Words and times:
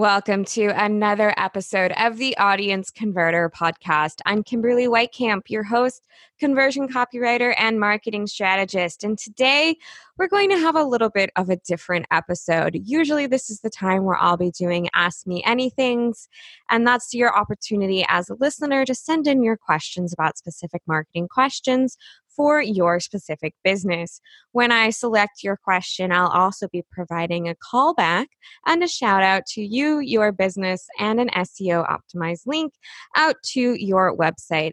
Welcome 0.00 0.46
to 0.46 0.68
another 0.82 1.34
episode 1.36 1.92
of 1.98 2.16
the 2.16 2.34
Audience 2.38 2.90
Converter 2.90 3.50
podcast. 3.54 4.22
I'm 4.24 4.42
Kimberly 4.42 4.86
Weitkamp, 4.86 5.42
your 5.50 5.62
host, 5.62 6.02
conversion 6.38 6.88
copywriter, 6.88 7.54
and 7.58 7.78
marketing 7.78 8.26
strategist. 8.26 9.04
And 9.04 9.18
today 9.18 9.76
we're 10.16 10.26
going 10.26 10.48
to 10.48 10.56
have 10.56 10.74
a 10.74 10.84
little 10.84 11.10
bit 11.10 11.28
of 11.36 11.50
a 11.50 11.56
different 11.56 12.06
episode. 12.10 12.80
Usually, 12.82 13.26
this 13.26 13.50
is 13.50 13.60
the 13.60 13.68
time 13.68 14.04
where 14.04 14.16
I'll 14.16 14.38
be 14.38 14.50
doing 14.52 14.88
Ask 14.94 15.26
Me 15.26 15.42
Anythings, 15.46 16.28
and 16.70 16.86
that's 16.86 17.12
your 17.12 17.36
opportunity 17.36 18.02
as 18.08 18.30
a 18.30 18.36
listener 18.40 18.86
to 18.86 18.94
send 18.94 19.26
in 19.26 19.42
your 19.42 19.58
questions 19.58 20.14
about 20.14 20.38
specific 20.38 20.80
marketing 20.86 21.28
questions 21.28 21.98
for 22.40 22.62
your 22.62 22.98
specific 23.00 23.52
business. 23.62 24.18
When 24.52 24.72
I 24.72 24.88
select 24.88 25.42
your 25.44 25.58
question, 25.58 26.10
I'll 26.10 26.30
also 26.30 26.68
be 26.68 26.82
providing 26.90 27.50
a 27.50 27.54
callback 27.54 28.28
and 28.64 28.82
a 28.82 28.88
shout 28.88 29.22
out 29.22 29.44
to 29.48 29.60
you, 29.60 29.98
your 29.98 30.32
business, 30.32 30.86
and 30.98 31.20
an 31.20 31.28
SEO 31.36 31.86
optimized 31.86 32.46
link 32.46 32.72
out 33.14 33.36
to 33.52 33.74
your 33.74 34.16
website. 34.16 34.72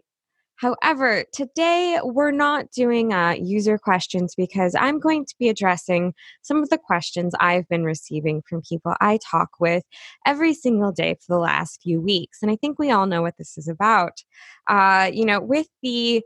However, 0.56 1.24
today 1.34 2.00
we're 2.02 2.30
not 2.30 2.70
doing 2.70 3.12
uh, 3.12 3.34
user 3.38 3.76
questions 3.76 4.34
because 4.34 4.74
I'm 4.74 4.98
going 4.98 5.26
to 5.26 5.34
be 5.38 5.50
addressing 5.50 6.14
some 6.40 6.62
of 6.62 6.70
the 6.70 6.78
questions 6.78 7.34
I've 7.38 7.68
been 7.68 7.84
receiving 7.84 8.40
from 8.48 8.62
people 8.66 8.94
I 8.98 9.18
talk 9.30 9.50
with 9.60 9.84
every 10.26 10.54
single 10.54 10.90
day 10.90 11.16
for 11.16 11.34
the 11.34 11.38
last 11.38 11.82
few 11.82 12.00
weeks. 12.00 12.38
And 12.40 12.50
I 12.50 12.56
think 12.56 12.78
we 12.78 12.90
all 12.90 13.04
know 13.04 13.20
what 13.20 13.36
this 13.36 13.58
is 13.58 13.68
about. 13.68 14.22
Uh, 14.68 15.10
you 15.12 15.26
know, 15.26 15.38
with 15.38 15.68
the 15.82 16.22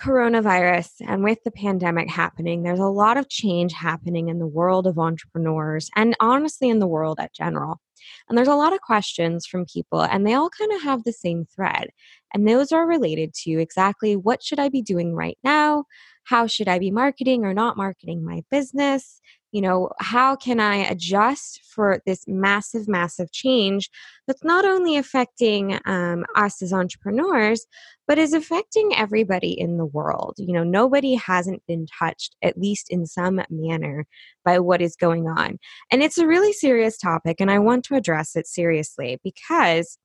coronavirus 0.00 0.90
and 1.06 1.22
with 1.22 1.38
the 1.44 1.50
pandemic 1.50 2.10
happening, 2.10 2.62
there's 2.62 2.80
a 2.80 2.84
lot 2.84 3.16
of 3.16 3.28
change 3.28 3.72
happening 3.72 4.28
in 4.28 4.38
the 4.38 4.46
world 4.46 4.86
of 4.86 4.98
entrepreneurs 4.98 5.90
and 5.96 6.16
honestly 6.20 6.68
in 6.68 6.78
the 6.78 6.86
world 6.86 7.18
at 7.20 7.34
general. 7.34 7.80
And 8.28 8.36
there's 8.36 8.48
a 8.48 8.54
lot 8.54 8.72
of 8.72 8.80
questions 8.80 9.46
from 9.46 9.66
people, 9.66 10.02
and 10.02 10.26
they 10.26 10.34
all 10.34 10.50
kind 10.50 10.72
of 10.72 10.82
have 10.82 11.04
the 11.04 11.12
same 11.12 11.46
thread. 11.54 11.88
And 12.34 12.46
those 12.46 12.72
are 12.72 12.86
related 12.86 13.32
to 13.44 13.52
exactly 13.52 14.16
what 14.16 14.42
should 14.42 14.58
I 14.58 14.68
be 14.68 14.82
doing 14.82 15.14
right 15.14 15.38
now? 15.42 15.84
How 16.24 16.46
should 16.46 16.68
I 16.68 16.78
be 16.78 16.90
marketing 16.90 17.44
or 17.44 17.54
not 17.54 17.76
marketing 17.76 18.24
my 18.24 18.42
business? 18.50 19.20
You 19.54 19.60
know 19.60 19.88
how 20.00 20.34
can 20.34 20.58
i 20.58 20.74
adjust 20.74 21.60
for 21.64 22.02
this 22.04 22.24
massive 22.26 22.88
massive 22.88 23.30
change 23.30 23.88
that's 24.26 24.42
not 24.42 24.64
only 24.64 24.96
affecting 24.96 25.78
um, 25.86 26.24
us 26.34 26.60
as 26.60 26.72
entrepreneurs 26.72 27.64
but 28.08 28.18
is 28.18 28.34
affecting 28.34 28.92
everybody 28.96 29.52
in 29.58 29.78
the 29.78 29.86
world 29.86 30.34
you 30.38 30.52
know 30.52 30.64
nobody 30.64 31.14
hasn't 31.14 31.62
been 31.68 31.86
touched 31.86 32.34
at 32.42 32.58
least 32.58 32.90
in 32.90 33.06
some 33.06 33.40
manner 33.48 34.06
by 34.44 34.58
what 34.58 34.82
is 34.82 34.96
going 34.96 35.28
on 35.28 35.56
and 35.92 36.02
it's 36.02 36.18
a 36.18 36.26
really 36.26 36.52
serious 36.52 36.98
topic 36.98 37.36
and 37.38 37.50
i 37.50 37.58
want 37.58 37.84
to 37.84 37.94
address 37.94 38.34
it 38.34 38.48
seriously 38.48 39.20
because 39.22 39.98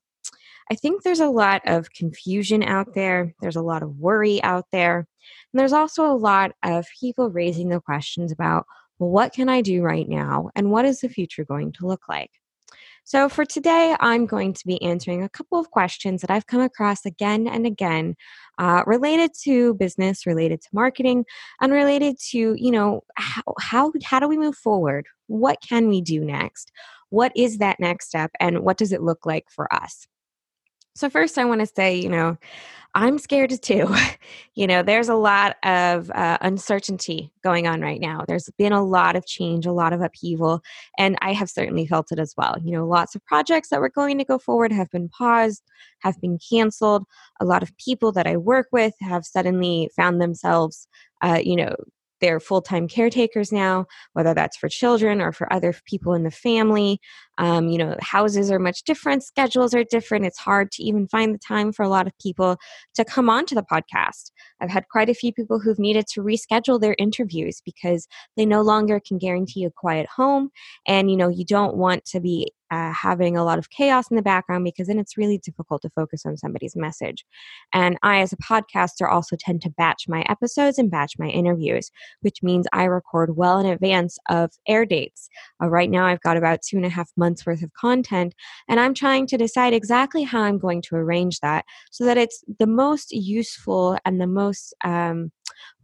I 0.72 0.76
think 0.76 1.02
there's 1.02 1.20
a 1.20 1.30
lot 1.30 1.64
of 1.66 1.92
confusion 1.94 2.62
out 2.62 2.94
there. 2.94 3.34
There's 3.42 3.56
a 3.56 3.64
lot 3.64 3.82
of 3.82 3.98
worry 3.98 4.40
out 4.44 4.66
there. 4.72 5.08
And 5.52 5.60
there's 5.60 5.74
also 5.74 6.06
a 6.06 6.14
lot 6.14 6.52
of 6.64 6.86
people 7.00 7.32
raising 7.32 7.70
the 7.70 7.80
questions 7.80 8.32
about 8.32 8.68
what 9.00 9.34
can 9.34 9.50
I 9.50 9.62
do 9.62 9.82
right 9.82 10.08
now? 10.08 10.50
And 10.56 10.72
what 10.72 10.86
is 10.86 11.02
the 11.02 11.10
future 11.10 11.46
going 11.46 11.72
to 11.74 11.88
look 11.88 12.08
like? 12.08 12.32
So, 13.06 13.28
for 13.28 13.44
today, 13.44 13.96
I'm 14.00 14.28
going 14.28 14.54
to 14.54 14.68
be 14.68 14.80
answering 14.84 15.24
a 15.24 15.30
couple 15.30 15.58
of 15.58 15.72
questions 15.72 16.22
that 16.22 16.30
I've 16.30 16.46
come 16.46 16.62
across 16.62 17.08
again 17.08 17.48
and 17.48 17.66
again 17.66 18.16
uh, 18.60 18.84
related 18.86 19.32
to 19.46 19.74
business, 19.74 20.28
related 20.28 20.62
to 20.62 20.70
marketing, 20.74 21.26
and 21.60 21.74
related 21.74 22.18
to, 22.30 22.56
you 22.56 22.72
know, 22.72 23.02
how, 23.16 23.42
how, 23.60 23.92
how 24.04 24.20
do 24.20 24.28
we 24.28 24.38
move 24.38 24.56
forward? 24.56 25.08
What 25.26 25.58
can 25.68 25.88
we 25.88 26.02
do 26.02 26.24
next? 26.24 26.72
What 27.10 27.32
is 27.36 27.58
that 27.58 27.80
next 27.80 28.10
step? 28.10 28.30
And 28.40 28.60
what 28.60 28.78
does 28.78 28.92
it 28.92 29.02
look 29.02 29.26
like 29.26 29.46
for 29.50 29.74
us? 29.74 30.06
So, 31.00 31.10
first, 31.10 31.38
I 31.38 31.46
want 31.46 31.62
to 31.62 31.66
say, 31.66 31.96
you 31.96 32.10
know, 32.10 32.38
I'm 32.94 33.20
scared 33.20 33.52
too. 33.62 33.88
you 34.54 34.68
know, 34.68 34.84
there's 34.84 35.08
a 35.08 35.16
lot 35.16 35.56
of 35.64 36.12
uh, 36.12 36.38
uncertainty 36.42 37.32
going 37.42 37.68
on 37.68 37.80
right 37.80 38.02
now. 38.02 38.26
There's 38.28 38.50
been 38.58 38.74
a 38.74 38.84
lot 38.84 39.16
of 39.16 39.26
change, 39.26 39.66
a 39.66 39.72
lot 39.72 39.94
of 39.94 40.02
upheaval, 40.02 40.62
and 40.98 41.18
I 41.22 41.32
have 41.32 41.50
certainly 41.50 41.88
felt 41.88 42.12
it 42.12 42.20
as 42.20 42.34
well. 42.36 42.58
You 42.62 42.74
know, 42.74 42.86
lots 42.86 43.16
of 43.16 43.24
projects 43.24 43.70
that 43.70 43.80
were 43.80 43.90
going 43.90 44.18
to 44.18 44.26
go 44.26 44.38
forward 44.38 44.74
have 44.74 44.92
been 44.92 45.08
paused, 45.08 45.64
have 46.00 46.20
been 46.20 46.38
canceled. 46.38 47.06
A 47.40 47.46
lot 47.46 47.64
of 47.64 47.72
people 47.78 48.12
that 48.12 48.28
I 48.28 48.36
work 48.36 48.68
with 48.74 48.94
have 49.00 49.24
suddenly 49.24 49.90
found 49.96 50.20
themselves, 50.20 50.86
uh, 51.22 51.40
you 51.42 51.56
know, 51.56 51.78
they're 52.22 52.40
full 52.40 52.62
time 52.62 52.88
caretakers 52.88 53.52
now, 53.52 53.86
whether 54.14 54.34
that's 54.34 54.58
for 54.58 54.70
children 54.70 55.22
or 55.22 55.32
for 55.32 55.52
other 55.52 55.74
people 55.86 56.14
in 56.14 56.24
the 56.24 56.32
family. 56.32 57.00
Um, 57.38 57.70
you 57.70 57.78
know, 57.78 57.96
houses 58.02 58.52
are 58.52 58.60
much 58.60 58.84
different, 58.84 59.24
schedules 59.24 59.74
are 59.74 59.84
different. 59.84 60.26
It's 60.26 60.40
hard 60.40 60.72
to 60.74 60.84
even 60.84 61.08
find 61.08 61.34
the 61.34 61.40
time 61.40 61.72
for 61.72 61.84
a 61.84 61.90
lot 61.90 62.06
of 62.06 62.14
people 62.20 62.58
to 62.96 63.06
come 63.06 63.30
on 63.30 63.46
to 63.48 63.56
the 63.56 63.64
podcast. 63.64 64.32
I've 64.60 64.70
had 64.70 64.90
quite 64.90 65.10
a 65.10 65.14
few 65.14 65.32
people 65.32 65.60
who've 65.60 65.80
needed 65.80 66.06
to 66.14 66.22
reschedule 66.22 66.82
their 66.82 66.96
interviews 67.00 67.62
because 67.64 68.08
they 68.36 68.46
no 68.46 68.62
longer 68.62 69.00
can 69.00 69.18
guarantee 69.18 69.64
a 69.64 69.72
quiet 69.72 70.08
home. 70.08 70.50
And, 70.86 71.10
you 71.10 71.16
know, 71.16 71.30
you 71.30 71.46
don't 71.46 71.78
want 71.78 72.06
to 72.06 72.20
be 72.20 72.52
uh, 72.72 72.92
having 72.92 73.38
a 73.38 73.44
lot 73.44 73.60
of 73.60 73.70
chaos 73.70 74.10
in 74.10 74.16
the 74.16 74.22
background 74.22 74.64
because 74.64 74.88
then 74.88 75.00
it's 75.00 75.18
really 75.18 75.38
difficult 75.38 75.82
to 75.82 75.90
focus 75.90 76.26
on 76.26 76.38
somebody's 76.38 76.76
message. 76.76 77.26
And 77.74 77.98
I, 78.04 78.20
as 78.20 78.34
a 78.34 78.38
podcaster, 78.38 79.10
also 79.10 79.36
tend 79.36 79.62
to 79.64 79.70
batch 79.70 80.08
my 80.08 80.24
episodes 80.30 80.78
and 80.78 80.92
batch 80.92 81.14
my 81.18 81.28
interviews, 81.28 81.92
which 82.22 82.44
means 82.44 82.68
I 82.74 82.86
record 82.86 83.36
well 83.36 83.60
in 83.60 83.66
advance 83.66 84.18
of 84.30 84.52
air 84.68 84.86
dates. 84.86 85.30
Uh, 85.62 85.70
right 85.70 85.90
now, 85.90 86.06
I've 86.06 86.22
got 86.22 86.38
about 86.38 86.62
two 86.62 86.78
and 86.78 86.86
a 86.86 86.90
half 86.90 87.12
months 87.18 87.46
worth 87.46 87.64
of 87.64 87.74
content, 87.74 88.36
and 88.68 88.80
I'm 88.80 88.94
trying 88.94 89.28
to 89.28 89.38
decide 89.38 89.74
exactly 89.74 90.24
how 90.24 90.42
I'm 90.42 90.60
going 90.60 90.82
to 90.84 90.96
arrange 90.96 91.40
that 91.40 91.66
so 91.92 92.06
that 92.06 92.18
it's 92.18 92.44
the 92.60 92.68
most 92.68 93.12
useful 93.12 93.98
and 94.06 94.20
the 94.20 94.28
most 94.28 94.74
um, 94.84 95.32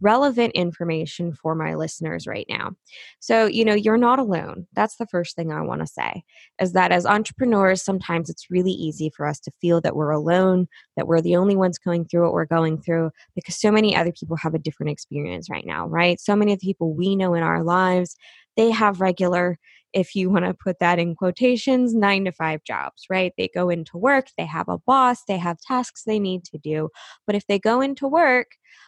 relevant 0.02 0.54
information 0.54 1.34
for 1.34 1.56
my 1.56 1.76
listeners 1.76 2.28
right 2.28 2.46
now. 2.50 2.72
So, 3.20 3.46
you 3.46 3.66
know, 3.66 3.74
you're 3.74 3.98
not 3.98 4.20
alone. 4.20 4.68
That's 4.74 4.98
the 4.98 5.08
first 5.08 5.36
thing 5.36 5.52
I 5.52 5.62
want 5.62 5.82
to 5.82 5.88
say 5.88 6.24
is 6.62 6.74
that 6.74 6.92
as 6.92 7.06
entrepreneurs, 7.06 7.82
sometimes 7.82 8.30
it's 8.30 8.50
really 8.50 8.72
easy 8.72 9.12
for 9.16 9.28
us 9.28 9.40
to 9.42 9.52
feel 9.62 9.82
that 9.82 9.96
we're 9.96 10.12
alone, 10.12 10.68
that 10.96 11.08
we're 11.08 11.22
the 11.22 11.36
only 11.36 11.56
ones 11.56 11.78
going 11.78 12.06
through 12.06 12.24
what 12.24 12.34
we're 12.34 12.46
going 12.46 12.82
through 12.82 13.12
because 13.36 13.60
so 13.60 13.72
many 13.72 13.96
other 13.96 14.12
people 14.12 14.38
have 14.38 14.54
a 14.54 14.60
different 14.60 14.92
experience 14.92 15.50
right 15.50 15.66
now, 15.66 15.88
right? 15.88 16.20
So 16.20 16.36
many 16.36 16.54
of 16.54 16.60
the 16.60 16.68
people 16.68 16.94
we 16.94 17.16
know 17.16 17.34
in 17.34 17.44
our 17.44 17.64
lives, 17.64 18.16
they 18.56 18.72
have 18.72 19.02
regular 19.02 19.58
if 19.94 20.16
you 20.16 20.30
want 20.30 20.46
to 20.46 20.54
put 20.54 20.80
that 20.80 21.00
in 21.00 21.16
quotations, 21.16 21.94
nine 21.94 22.26
to 22.26 22.32
five 22.32 22.64
jobs, 22.64 23.06
right? 23.10 23.34
They 23.38 23.50
go 23.54 23.70
into 23.70 23.98
work, 23.98 24.28
they 24.38 24.46
have 24.46 24.68
a 24.68 24.78
boss, 24.78 25.24
they 25.28 25.38
have 25.38 25.60
tasks 25.60 26.04
they 26.04 26.20
need 26.20 26.44
to 26.46 26.58
do. 26.58 26.90
But 27.26 27.36
if 27.36 27.48
they 27.48 27.60
go 27.60 27.82
into 27.82 28.08
work 28.08 28.48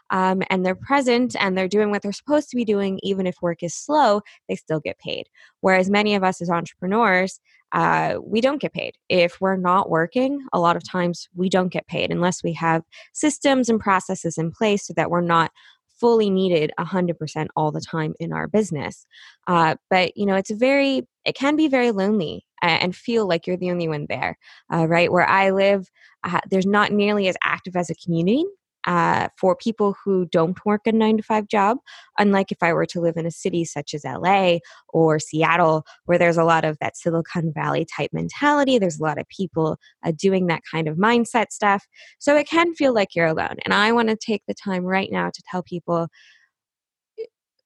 um, 0.09 0.44
and 0.50 0.66
they're 0.66 0.75
present 0.75 1.35
and 1.40 1.58
they're 1.58 1.68
doing 1.68 1.91
what 1.91 2.02
they're 2.02 2.12
supposed 2.12 2.50
to 2.50 2.56
be 2.56 2.66
doing, 2.66 3.00
even 3.03 3.25
if 3.25 3.35
work 3.41 3.63
is 3.63 3.74
slow, 3.74 4.22
they 4.50 4.56
still 4.56 4.80
get 4.80 5.00
paid. 5.00 5.28
Whereas 5.62 5.90
many 5.90 6.16
of 6.16 6.24
us 6.24 6.41
as 6.41 6.50
entrepreneurs, 6.50 7.40
uh, 7.74 8.16
we 8.24 8.40
don't 8.40 8.62
get 8.62 8.74
paid. 8.74 8.96
If 9.09 9.41
we're 9.41 9.58
not 9.58 9.90
working, 9.90 10.40
a 10.53 10.59
lot 10.59 10.78
of 10.78 10.90
times 10.90 11.28
we 11.35 11.50
don't 11.50 11.72
get 11.72 11.88
paid 11.88 12.12
unless 12.12 12.43
we 12.43 12.53
have 12.53 12.84
systems 13.14 13.67
and 13.70 13.79
processes 13.79 14.38
in 14.38 14.52
place 14.52 14.88
so 14.88 14.93
that 14.96 15.09
we're 15.09 15.22
not 15.22 15.52
fully 15.99 16.29
needed 16.29 16.72
100% 16.79 17.47
all 17.55 17.72
the 17.72 17.82
time 17.82 18.14
in 18.20 18.34
our 18.34 18.47
business. 18.47 19.05
Uh, 19.47 19.76
but, 19.90 20.16
you 20.16 20.26
know, 20.26 20.35
it's 20.35 20.52
very, 20.52 21.08
it 21.26 21.35
can 21.35 21.55
be 21.55 21.67
very 21.67 21.91
lonely 21.91 22.46
and 22.61 22.96
feel 22.96 23.28
like 23.28 23.46
you're 23.46 23.58
the 23.58 23.72
only 23.72 23.88
one 23.88 24.05
there, 24.09 24.38
uh, 24.73 24.88
right? 24.88 25.11
Where 25.11 25.28
I 25.28 25.52
live, 25.52 25.90
uh, 26.23 26.40
there's 26.49 26.66
not 26.66 26.91
nearly 26.91 27.28
as 27.28 27.38
active 27.44 27.76
as 27.76 27.90
a 27.90 27.96
community 27.96 28.46
uh, 28.87 29.28
for 29.37 29.55
people 29.55 29.95
who 30.03 30.25
don't 30.28 30.57
work 30.66 30.87
a 30.87 30.91
nine 30.91 31.17
to 31.17 31.23
five 31.23 31.47
job. 31.47 31.78
Unlike 32.17 32.53
if 32.53 32.63
I 32.63 32.73
were 32.73 32.85
to 32.87 33.01
live 33.01 33.17
in 33.17 33.25
a 33.25 33.31
city 33.31 33.66
such 33.66 33.93
as 33.93 34.05
LA 34.05 34.59
or 34.89 35.19
Seattle, 35.19 35.85
where 36.05 36.17
there's 36.17 36.37
a 36.37 36.45
lot 36.45 36.63
of 36.63 36.78
that 36.79 36.97
Silicon 36.97 37.51
Valley 37.53 37.85
type 37.85 38.11
mentality, 38.13 38.79
there's 38.79 38.99
a 38.99 39.03
lot 39.03 39.19
of 39.19 39.28
people 39.28 39.78
uh, 40.05 40.13
doing 40.17 40.47
that 40.47 40.61
kind 40.72 40.87
of 40.87 40.97
mindset 40.97 41.51
stuff. 41.51 41.85
So 42.17 42.35
it 42.37 42.47
can 42.47 42.73
feel 42.73 42.93
like 42.93 43.13
you're 43.13 43.28
alone. 43.28 43.57
And 43.66 43.73
I 43.73 43.91
want 43.91 44.07
to 44.09 44.16
take 44.16 44.43
the 44.47 44.55
time 44.55 44.85
right 44.85 45.11
now 45.11 45.29
to 45.29 45.43
tell 45.51 45.61
people 45.61 46.07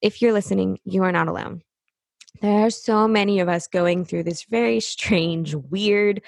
if 0.02 0.20
you're 0.20 0.32
listening, 0.32 0.80
you 0.84 1.04
are 1.04 1.12
not 1.12 1.28
alone. 1.28 1.62
There 2.40 2.66
are 2.66 2.70
so 2.70 3.06
many 3.06 3.38
of 3.38 3.48
us 3.48 3.68
going 3.68 4.04
through 4.04 4.24
this 4.24 4.44
very 4.44 4.80
strange, 4.80 5.54
weird, 5.54 6.22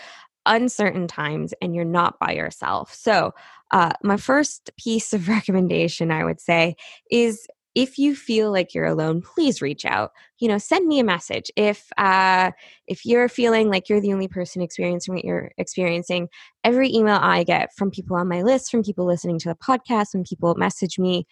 uncertain 0.47 1.07
times 1.07 1.55
and 1.61 1.75
you're 1.75 1.85
not 1.85 2.19
by 2.19 2.33
yourself. 2.33 2.95
So, 2.95 3.33
uh, 3.71 3.93
my 4.03 4.17
first 4.17 4.71
piece 4.77 5.13
of 5.13 5.29
recommendation, 5.37 6.11
I 6.11 6.25
would 6.25 6.41
say, 6.41 6.77
is 7.11 7.47
if 7.75 7.99
you 7.99 8.15
feel 8.15 8.53
like 8.53 8.73
you're 8.73 8.85
alone 8.85 9.21
please 9.21 9.61
reach 9.61 9.85
out 9.85 10.13
you 10.39 10.49
know 10.49 10.59
send 10.59 10.87
me 10.87 10.99
a 10.99 11.05
message 11.05 11.51
if 11.57 11.91
uh 11.99 12.51
if 12.87 13.05
you're 13.05 13.29
feeling 13.29 13.69
like 13.69 13.89
you're 13.89 14.01
the 14.01 14.13
only 14.13 14.29
person 14.29 14.63
experiencing 14.63 15.15
what 15.15 15.25
you're 15.25 15.51
experiencing 15.59 16.29
every 16.63 16.93
email 16.93 17.19
i 17.21 17.43
get 17.43 17.75
from 17.75 17.91
people 17.91 18.17
on 18.17 18.29
my 18.29 18.43
list 18.43 18.71
from 18.71 18.83
people 18.83 19.05
listening 19.05 19.39
to 19.39 19.49
the 19.49 19.57
podcast 19.57 20.15
when 20.15 20.25
people 20.25 20.55
message 20.55 20.99
me 20.99 21.27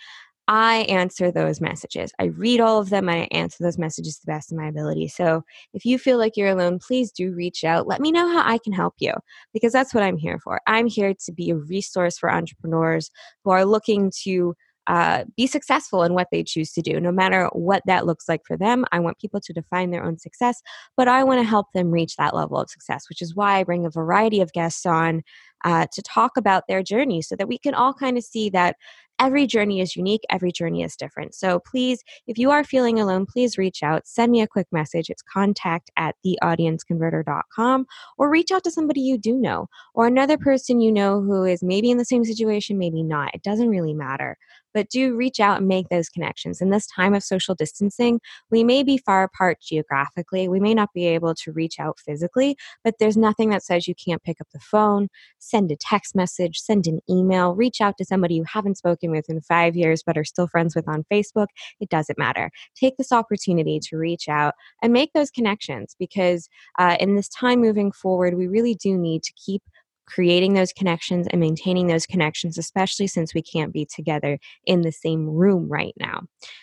I 0.55 0.81
answer 0.81 1.33
those 1.33 1.63
messages. 1.63 2.13
I 2.19 2.25
read 2.25 2.61
all 2.61 2.79
of 2.79 2.91
them 2.91 3.09
and 3.09 3.23
I 3.23 3.29
answer 3.31 3.65
those 3.65 3.79
messages 3.79 4.19
to 4.19 4.27
the 4.27 4.33
best 4.33 4.53
of 4.53 4.59
my 4.59 4.67
ability. 4.67 5.09
So 5.09 5.45
if 5.73 5.87
you 5.87 5.99
feel 5.99 6.19
like 6.19 6.37
you're 6.37 6.51
alone, 6.51 6.79
please 6.79 7.11
do 7.11 7.33
reach 7.33 7.65
out. 7.65 7.87
Let 7.87 8.03
me 8.03 8.13
know 8.13 8.29
how 8.29 8.47
I 8.47 8.59
can 8.59 8.75
help 8.75 8.93
you 8.99 9.15
because 9.55 9.73
that's 9.73 9.95
what 9.95 10.05
I'm 10.05 10.19
here 10.19 10.39
for. 10.39 10.61
I'm 10.67 10.89
here 10.89 11.15
to 11.25 11.33
be 11.33 11.49
a 11.49 11.57
resource 11.57 12.19
for 12.19 12.31
entrepreneurs 12.31 13.11
who 13.43 13.51
are 13.51 13.65
looking 13.65 14.13
to 14.25 14.55
uh, 14.89 15.25
be 15.37 15.47
successful 15.47 16.03
in 16.03 16.13
what 16.13 16.29
they 16.31 16.43
choose 16.43 16.73
to 16.73 16.83
do, 16.83 17.01
no 17.01 17.13
matter 17.13 17.49
what 17.53 17.83
that 17.87 18.05
looks 18.05 18.29
like 18.29 18.43
for 18.47 18.57
them. 18.57 18.85
I 18.93 18.99
want 18.99 19.19
people 19.19 19.41
to 19.41 19.53
define 19.53 19.91
their 19.91 20.05
own 20.05 20.19
success, 20.19 20.61
but 20.97 21.09
I 21.09 21.25
want 21.25 21.41
to 21.41 21.49
help 21.49 21.69
them 21.73 21.91
reach 21.91 22.17
that 22.17 22.35
level 22.35 22.59
of 22.59 22.69
success, 22.69 23.05
which 23.09 23.23
is 23.23 23.35
why 23.35 23.59
I 23.59 23.65
bring 23.65 23.87
a 23.87 23.91
variety 23.91 24.41
of 24.41 24.53
guests 24.53 24.85
on 24.85 25.23
uh, 25.65 25.87
to 25.93 26.03
talk 26.03 26.37
about 26.37 26.65
their 26.69 26.83
journey 26.83 27.23
so 27.23 27.37
that 27.37 27.49
we 27.49 27.59
can 27.59 27.75
all 27.75 27.95
kind 27.95 28.17
of 28.17 28.25
see 28.25 28.51
that 28.51 28.77
every 29.23 29.47
journey 29.47 29.81
is 29.81 29.95
unique, 29.95 30.23
every 30.31 30.51
journey 30.51 30.83
is 30.83 30.97
different. 30.97 31.33
So 31.35 31.61
please, 31.61 32.03
if 32.27 32.39
you 32.39 32.51
are 32.51 32.65
feeling 32.65 32.99
alone, 32.99 33.25
please 33.25 33.57
reach 33.57 33.83
out, 33.83 34.07
send 34.07 34.33
me 34.33 34.41
a 34.41 34.49
quick 34.49 34.67
message. 34.73 35.11
It's 35.11 35.23
contact 35.23 35.91
at 35.97 36.17
theaudienceconverter.com 36.27 37.87
or 38.19 38.31
reach 38.31 38.51
out 38.51 38.65
to 38.65 38.71
somebody 38.71 39.01
you 39.01 39.19
do 39.19 39.39
know 39.39 39.69
or 39.95 40.09
another 40.09 40.37
person 40.37 40.81
you 40.81 40.91
know 40.91 41.21
who 41.21 41.45
is 41.45 41.63
maybe 41.63 41.91
in 41.91 41.99
the 41.99 42.05
same 42.05 42.25
situation, 42.25 42.79
maybe 42.79 43.05
not. 43.05 43.33
It 43.35 43.43
doesn't 43.43 43.69
really 43.69 43.95
matter. 43.95 44.37
But 44.75 44.89
do 44.89 45.15
reach 45.15 45.39
out 45.39 45.59
and 45.59 45.69
make 45.69 45.91
those 45.91 46.09
connections. 46.09 46.63
In 46.63 46.71
this 46.71 46.87
time 46.87 47.13
of 47.13 47.23
social 47.23 47.55
distancing, 47.55 48.21
we 48.51 48.65
may 48.65 48.83
be 48.83 48.97
far 48.97 49.23
apart 49.23 49.59
geographically. 49.61 50.49
We 50.49 50.61
may 50.61 50.73
not 50.73 50.89
be 50.95 51.07
able 51.07 51.35
to 51.35 51.53
reach 51.53 51.79
out 51.79 52.01
physically, 52.01 52.57
but 52.83 52.95
there's 52.99 53.19
nothing 53.19 53.51
that 53.51 53.63
says 53.63 53.87
you 53.87 53.95
can't 53.95 54.23
pick 54.23 54.41
up 54.41 54.49
the 54.53 54.61
phone, 54.61 55.09
send 55.53 55.71
a 55.71 55.77
text 55.77 56.15
message, 56.15 56.59
send 56.59 56.87
an 56.87 56.99
email, 57.11 57.55
reach 57.55 57.83
out 57.83 57.99
to 57.99 58.05
somebody 58.07 58.35
you 58.35 58.45
haven't 58.51 58.79
spoken 58.79 59.11
with 59.11 59.29
in 59.29 59.43
five 59.43 59.77
years 59.77 60.03
but 60.05 60.17
are 60.17 60.25
still 60.25 60.49
friends 60.49 60.75
with 60.75 60.89
on 60.89 61.05
Facebook. 61.13 61.49
It 61.79 61.91
doesn't 61.91 62.19
matter. 62.19 62.51
Take 62.75 62.97
this 62.97 63.13
opportunity 63.13 63.79
to 63.81 63.97
reach 63.99 64.29
out 64.29 64.55
and 64.83 64.95
make 64.95 65.13
those 65.13 65.31
connections 65.31 65.95
because 65.99 66.49
uh, 66.79 66.97
in 66.99 67.17
this 67.17 67.29
time 67.29 67.61
moving 67.61 67.93
forward, 67.93 68.35
we 68.35 68.47
really 68.47 68.75
do 68.75 68.97
need 68.97 69.23
to 69.25 69.33
keep 69.35 69.63
creating 70.07 70.55
those 70.55 70.73
connections 70.73 71.27
and 71.31 71.41
maintaining 71.41 71.87
those 71.87 72.07
connections, 72.07 72.57
especially 72.57 73.07
since 73.07 73.35
we 73.35 73.43
can't 73.43 73.73
be 73.73 73.87
together 73.87 74.39
in 74.65 74.81
the 74.81 74.93
same 74.93 75.29
room 75.29 75.69
right 75.69 75.95
now. 75.99 76.23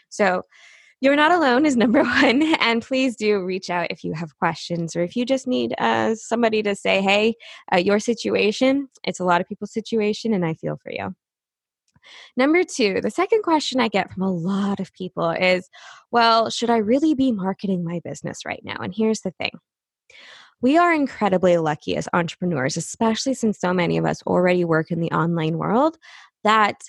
So, 0.09 0.43
you're 1.01 1.15
not 1.15 1.31
alone 1.31 1.65
is 1.65 1.77
number 1.77 2.03
one. 2.03 2.43
And 2.59 2.81
please 2.81 3.15
do 3.15 3.43
reach 3.43 3.69
out 3.69 3.87
if 3.89 4.03
you 4.03 4.13
have 4.13 4.37
questions 4.37 4.95
or 4.95 5.01
if 5.01 5.15
you 5.15 5.25
just 5.25 5.47
need 5.47 5.73
uh, 5.77 6.15
somebody 6.15 6.61
to 6.63 6.75
say, 6.75 7.01
hey, 7.01 7.35
uh, 7.73 7.77
your 7.77 7.99
situation, 7.99 8.89
it's 9.03 9.19
a 9.19 9.25
lot 9.25 9.41
of 9.41 9.47
people's 9.47 9.73
situation, 9.73 10.33
and 10.33 10.45
I 10.45 10.53
feel 10.55 10.77
for 10.81 10.91
you. 10.91 11.15
Number 12.37 12.63
two, 12.63 13.01
the 13.01 13.11
second 13.11 13.43
question 13.43 13.79
I 13.79 13.87
get 13.87 14.11
from 14.11 14.23
a 14.23 14.31
lot 14.31 14.79
of 14.79 14.93
people 14.93 15.29
is, 15.29 15.69
well, 16.11 16.49
should 16.49 16.69
I 16.69 16.77
really 16.77 17.13
be 17.13 17.31
marketing 17.31 17.83
my 17.83 18.01
business 18.03 18.45
right 18.45 18.61
now? 18.63 18.77
And 18.79 18.93
here's 18.95 19.21
the 19.21 19.31
thing. 19.31 19.51
We 20.61 20.77
are 20.77 20.93
incredibly 20.93 21.57
lucky 21.57 21.95
as 21.95 22.09
entrepreneurs, 22.13 22.77
especially 22.77 23.33
since 23.33 23.59
so 23.59 23.73
many 23.73 23.97
of 23.97 24.05
us 24.05 24.21
already 24.23 24.65
work 24.65 24.91
in 24.91 24.99
the 24.99 25.11
online 25.11 25.57
world, 25.57 25.97
that 26.43 26.81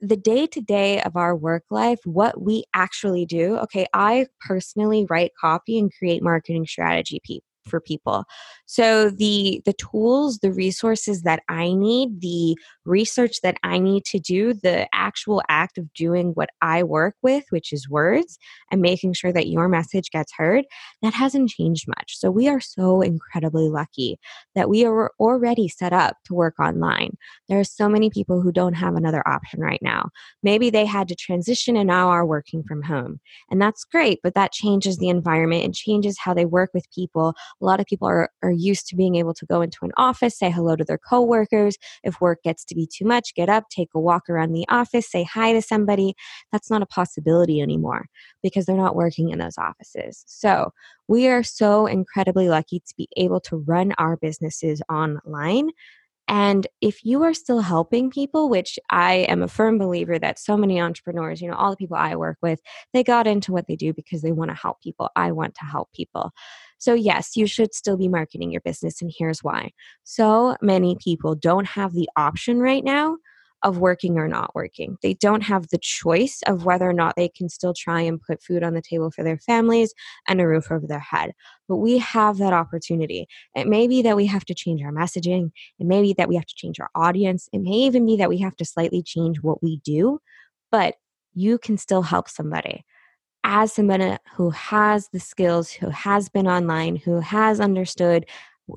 the 0.00 0.16
day 0.16 0.46
to 0.48 0.60
day 0.60 1.00
of 1.02 1.16
our 1.16 1.34
work 1.34 1.64
life, 1.70 1.98
what 2.04 2.40
we 2.40 2.64
actually 2.74 3.26
do. 3.26 3.56
Okay, 3.58 3.86
I 3.94 4.26
personally 4.46 5.06
write 5.08 5.32
copy 5.40 5.78
and 5.78 5.92
create 5.92 6.22
marketing 6.22 6.66
strategy 6.66 7.20
for 7.68 7.80
people. 7.80 8.24
So 8.66 9.10
the 9.10 9.62
the 9.64 9.72
tools, 9.74 10.38
the 10.38 10.52
resources 10.52 11.22
that 11.22 11.42
I 11.48 11.72
need, 11.72 12.20
the 12.20 12.56
research 12.84 13.40
that 13.42 13.56
I 13.62 13.78
need 13.78 14.04
to 14.06 14.18
do, 14.18 14.54
the 14.54 14.88
actual 14.94 15.42
act 15.48 15.78
of 15.78 15.92
doing 15.94 16.32
what 16.32 16.50
I 16.62 16.82
work 16.82 17.14
with, 17.22 17.44
which 17.50 17.72
is 17.72 17.88
words, 17.88 18.38
and 18.70 18.80
making 18.80 19.12
sure 19.12 19.32
that 19.32 19.48
your 19.48 19.68
message 19.68 20.10
gets 20.10 20.32
heard, 20.36 20.64
that 21.02 21.14
hasn't 21.14 21.50
changed 21.50 21.86
much. 21.88 22.18
So 22.18 22.30
we 22.30 22.48
are 22.48 22.60
so 22.60 23.00
incredibly 23.00 23.68
lucky 23.68 24.18
that 24.54 24.68
we 24.68 24.84
are 24.84 25.12
already 25.20 25.68
set 25.68 25.92
up 25.92 26.16
to 26.24 26.34
work 26.34 26.58
online. 26.58 27.16
There 27.48 27.60
are 27.60 27.64
so 27.64 27.88
many 27.88 28.10
people 28.10 28.40
who 28.40 28.52
don't 28.52 28.74
have 28.74 28.94
another 28.94 29.26
option 29.28 29.60
right 29.60 29.80
now. 29.82 30.10
Maybe 30.42 30.70
they 30.70 30.86
had 30.86 31.08
to 31.08 31.14
transition 31.14 31.76
and 31.76 31.88
now 31.88 32.08
are 32.08 32.26
working 32.26 32.62
from 32.62 32.82
home. 32.82 33.20
And 33.50 33.60
that's 33.60 33.84
great, 33.84 34.20
but 34.22 34.34
that 34.34 34.52
changes 34.52 34.98
the 34.98 35.08
environment 35.08 35.64
and 35.64 35.74
changes 35.74 36.18
how 36.18 36.34
they 36.34 36.44
work 36.44 36.70
with 36.74 36.90
people. 36.94 37.34
A 37.60 37.64
lot 37.64 37.80
of 37.80 37.86
people 37.86 38.08
are, 38.08 38.30
are 38.42 38.50
used 38.50 38.86
to 38.88 38.96
being 38.96 39.16
able 39.16 39.34
to 39.34 39.46
go 39.46 39.60
into 39.60 39.78
an 39.82 39.92
office, 39.96 40.38
say 40.38 40.50
hello 40.50 40.76
to 40.76 40.84
their 40.84 40.98
coworkers. 40.98 41.76
If 42.04 42.20
work 42.20 42.42
gets 42.42 42.64
to 42.66 42.74
be 42.74 42.86
too 42.86 43.04
much, 43.04 43.34
get 43.34 43.48
up, 43.48 43.64
take 43.70 43.88
a 43.94 44.00
walk 44.00 44.28
around 44.28 44.52
the 44.52 44.66
office, 44.68 45.10
say 45.10 45.24
hi 45.24 45.52
to 45.52 45.62
somebody. 45.62 46.14
That's 46.52 46.70
not 46.70 46.82
a 46.82 46.86
possibility 46.86 47.60
anymore 47.60 48.06
because 48.42 48.66
they're 48.66 48.76
not 48.76 48.96
working 48.96 49.30
in 49.30 49.38
those 49.38 49.58
offices. 49.58 50.24
So 50.26 50.72
we 51.08 51.28
are 51.28 51.42
so 51.42 51.86
incredibly 51.86 52.48
lucky 52.48 52.80
to 52.80 52.94
be 52.96 53.08
able 53.16 53.40
to 53.40 53.56
run 53.56 53.92
our 53.98 54.16
businesses 54.16 54.82
online 54.90 55.70
and 56.28 56.66
if 56.82 57.04
you 57.04 57.22
are 57.22 57.32
still 57.32 57.60
helping 57.60 58.10
people, 58.10 58.50
which 58.50 58.78
I 58.90 59.26
am 59.30 59.42
a 59.42 59.48
firm 59.48 59.78
believer 59.78 60.18
that 60.18 60.38
so 60.38 60.58
many 60.58 60.78
entrepreneurs, 60.78 61.40
you 61.40 61.48
know, 61.48 61.56
all 61.56 61.70
the 61.70 61.76
people 61.76 61.96
I 61.96 62.16
work 62.16 62.36
with, 62.42 62.60
they 62.92 63.02
got 63.02 63.26
into 63.26 63.50
what 63.50 63.66
they 63.66 63.76
do 63.76 63.94
because 63.94 64.20
they 64.20 64.32
want 64.32 64.50
to 64.50 64.56
help 64.56 64.82
people. 64.82 65.08
I 65.16 65.32
want 65.32 65.54
to 65.54 65.64
help 65.64 65.90
people. 65.94 66.32
So, 66.78 66.94
yes, 66.94 67.36
you 67.36 67.46
should 67.46 67.74
still 67.74 67.96
be 67.96 68.08
marketing 68.08 68.52
your 68.52 68.60
business, 68.60 69.02
and 69.02 69.12
here's 69.16 69.42
why. 69.42 69.70
So 70.04 70.56
many 70.62 70.96
people 71.02 71.34
don't 71.34 71.66
have 71.66 71.92
the 71.92 72.08
option 72.16 72.60
right 72.60 72.84
now 72.84 73.18
of 73.62 73.78
working 73.78 74.18
or 74.18 74.28
not 74.28 74.54
working. 74.54 74.96
They 75.02 75.14
don't 75.14 75.42
have 75.42 75.68
the 75.68 75.78
choice 75.78 76.40
of 76.46 76.64
whether 76.64 76.88
or 76.88 76.92
not 76.92 77.16
they 77.16 77.28
can 77.28 77.48
still 77.48 77.74
try 77.74 78.00
and 78.02 78.20
put 78.20 78.42
food 78.42 78.62
on 78.62 78.74
the 78.74 78.82
table 78.82 79.10
for 79.10 79.24
their 79.24 79.38
families 79.38 79.92
and 80.28 80.40
a 80.40 80.46
roof 80.46 80.70
over 80.70 80.86
their 80.86 81.00
head. 81.00 81.32
But 81.68 81.76
we 81.76 81.98
have 81.98 82.38
that 82.38 82.52
opportunity. 82.52 83.26
It 83.56 83.66
may 83.66 83.88
be 83.88 84.02
that 84.02 84.16
we 84.16 84.26
have 84.26 84.44
to 84.46 84.54
change 84.54 84.82
our 84.82 84.92
messaging, 84.92 85.50
it 85.78 85.86
may 85.86 86.02
be 86.02 86.14
that 86.14 86.28
we 86.28 86.36
have 86.36 86.46
to 86.46 86.54
change 86.54 86.78
our 86.78 86.90
audience, 86.94 87.48
it 87.52 87.60
may 87.60 87.70
even 87.70 88.06
be 88.06 88.16
that 88.16 88.28
we 88.28 88.38
have 88.38 88.56
to 88.56 88.64
slightly 88.64 89.02
change 89.02 89.38
what 89.42 89.62
we 89.62 89.78
do, 89.78 90.20
but 90.70 90.94
you 91.34 91.58
can 91.58 91.76
still 91.78 92.02
help 92.02 92.28
somebody 92.28 92.84
as 93.44 93.72
somebody 93.72 94.16
who 94.34 94.50
has 94.50 95.08
the 95.08 95.20
skills, 95.20 95.70
who 95.70 95.90
has 95.90 96.28
been 96.28 96.46
online, 96.46 96.96
who 96.96 97.20
has 97.20 97.60
understood 97.60 98.26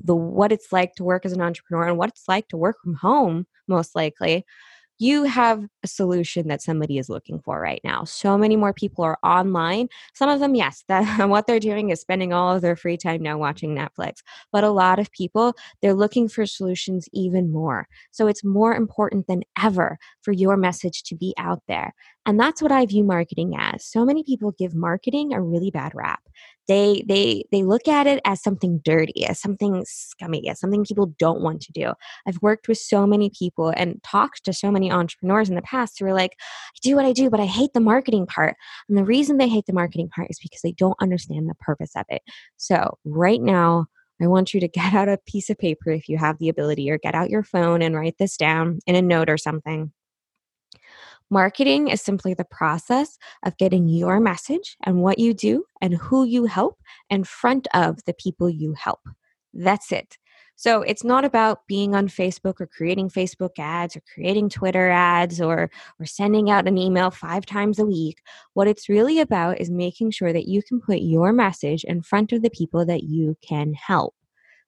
the 0.04 0.16
what 0.16 0.52
it's 0.52 0.72
like 0.72 0.94
to 0.94 1.04
work 1.04 1.26
as 1.26 1.32
an 1.32 1.42
entrepreneur 1.42 1.86
and 1.86 1.98
what 1.98 2.08
it's 2.08 2.26
like 2.26 2.48
to 2.48 2.56
work 2.56 2.76
from 2.82 2.94
home 2.94 3.46
most 3.68 3.94
likely 3.94 4.44
you 5.02 5.24
have 5.24 5.66
a 5.82 5.88
solution 5.88 6.46
that 6.46 6.62
somebody 6.62 6.96
is 6.96 7.08
looking 7.08 7.40
for 7.40 7.60
right 7.60 7.80
now. 7.82 8.04
So 8.04 8.38
many 8.38 8.54
more 8.54 8.72
people 8.72 9.04
are 9.04 9.18
online. 9.24 9.88
Some 10.14 10.28
of 10.28 10.38
them, 10.38 10.54
yes, 10.54 10.84
that 10.86 11.28
what 11.28 11.48
they're 11.48 11.58
doing 11.58 11.90
is 11.90 12.00
spending 12.00 12.32
all 12.32 12.54
of 12.54 12.62
their 12.62 12.76
free 12.76 12.96
time 12.96 13.20
now 13.20 13.36
watching 13.36 13.74
Netflix. 13.74 14.18
But 14.52 14.62
a 14.62 14.70
lot 14.70 15.00
of 15.00 15.10
people, 15.10 15.54
they're 15.80 15.92
looking 15.92 16.28
for 16.28 16.46
solutions 16.46 17.08
even 17.12 17.50
more. 17.50 17.88
So 18.12 18.28
it's 18.28 18.44
more 18.44 18.76
important 18.76 19.26
than 19.26 19.42
ever 19.60 19.98
for 20.20 20.30
your 20.30 20.56
message 20.56 21.02
to 21.04 21.16
be 21.16 21.34
out 21.36 21.62
there. 21.66 21.94
And 22.24 22.38
that's 22.38 22.62
what 22.62 22.72
I 22.72 22.86
view 22.86 23.04
marketing 23.04 23.54
as. 23.58 23.84
So 23.84 24.04
many 24.04 24.22
people 24.22 24.52
give 24.52 24.74
marketing 24.74 25.32
a 25.32 25.40
really 25.40 25.70
bad 25.70 25.92
rap 25.94 26.22
they 26.68 27.02
they 27.08 27.44
they 27.50 27.62
look 27.62 27.88
at 27.88 28.06
it 28.06 28.20
as 28.24 28.42
something 28.42 28.80
dirty 28.84 29.24
as 29.26 29.40
something 29.40 29.84
scummy 29.86 30.48
as 30.48 30.60
something 30.60 30.84
people 30.84 31.06
don't 31.18 31.40
want 31.40 31.60
to 31.60 31.72
do 31.72 31.92
i've 32.26 32.40
worked 32.40 32.68
with 32.68 32.78
so 32.78 33.06
many 33.06 33.30
people 33.36 33.72
and 33.76 34.02
talked 34.02 34.44
to 34.44 34.52
so 34.52 34.70
many 34.70 34.90
entrepreneurs 34.90 35.48
in 35.48 35.56
the 35.56 35.62
past 35.62 35.98
who 35.98 36.06
are 36.06 36.14
like 36.14 36.36
i 36.40 36.78
do 36.82 36.94
what 36.94 37.04
i 37.04 37.12
do 37.12 37.28
but 37.28 37.40
i 37.40 37.46
hate 37.46 37.72
the 37.74 37.80
marketing 37.80 38.26
part 38.26 38.56
and 38.88 38.96
the 38.96 39.04
reason 39.04 39.38
they 39.38 39.48
hate 39.48 39.66
the 39.66 39.72
marketing 39.72 40.08
part 40.14 40.28
is 40.30 40.38
because 40.40 40.60
they 40.62 40.72
don't 40.72 41.00
understand 41.00 41.48
the 41.48 41.54
purpose 41.56 41.92
of 41.96 42.04
it 42.08 42.22
so 42.56 42.98
right 43.04 43.40
now 43.40 43.86
I 44.20 44.28
want 44.28 44.54
you 44.54 44.60
to 44.60 44.68
get 44.78 44.94
out 44.94 45.08
a 45.08 45.18
piece 45.26 45.50
of 45.50 45.58
paper 45.58 45.90
if 45.90 46.08
you 46.08 46.16
have 46.16 46.38
the 46.38 46.48
ability, 46.48 46.88
or 46.88 46.98
get 46.98 47.16
out 47.16 47.30
your 47.30 47.42
phone 47.42 47.82
and 47.82 47.96
write 47.96 48.18
this 48.20 48.36
down 48.36 48.78
in 48.86 48.94
a 48.94 49.02
note 49.02 49.28
or 49.28 49.36
something. 49.36 49.90
Marketing 51.30 51.88
is 51.88 52.02
simply 52.02 52.34
the 52.34 52.44
process 52.44 53.18
of 53.44 53.56
getting 53.56 53.88
your 53.88 54.20
message 54.20 54.76
and 54.84 55.02
what 55.02 55.18
you 55.18 55.32
do 55.32 55.64
and 55.80 55.94
who 55.94 56.24
you 56.24 56.44
help 56.44 56.78
in 57.08 57.24
front 57.24 57.68
of 57.74 58.04
the 58.04 58.14
people 58.14 58.50
you 58.50 58.74
help. 58.74 59.00
That's 59.54 59.92
it. 59.92 60.18
So 60.56 60.82
it's 60.82 61.02
not 61.02 61.24
about 61.24 61.66
being 61.66 61.94
on 61.94 62.08
Facebook 62.08 62.60
or 62.60 62.66
creating 62.66 63.08
Facebook 63.08 63.58
ads 63.58 63.96
or 63.96 64.02
creating 64.14 64.50
Twitter 64.50 64.90
ads 64.90 65.40
or 65.40 65.70
or 65.98 66.06
sending 66.06 66.50
out 66.50 66.68
an 66.68 66.78
email 66.78 67.10
5 67.10 67.46
times 67.46 67.78
a 67.78 67.86
week. 67.86 68.20
What 68.54 68.68
it's 68.68 68.88
really 68.88 69.18
about 69.18 69.60
is 69.60 69.70
making 69.70 70.12
sure 70.12 70.32
that 70.32 70.46
you 70.46 70.62
can 70.62 70.80
put 70.80 71.00
your 71.00 71.32
message 71.32 71.84
in 71.84 72.02
front 72.02 72.32
of 72.32 72.42
the 72.42 72.50
people 72.50 72.84
that 72.86 73.02
you 73.02 73.36
can 73.42 73.74
help. 73.74 74.14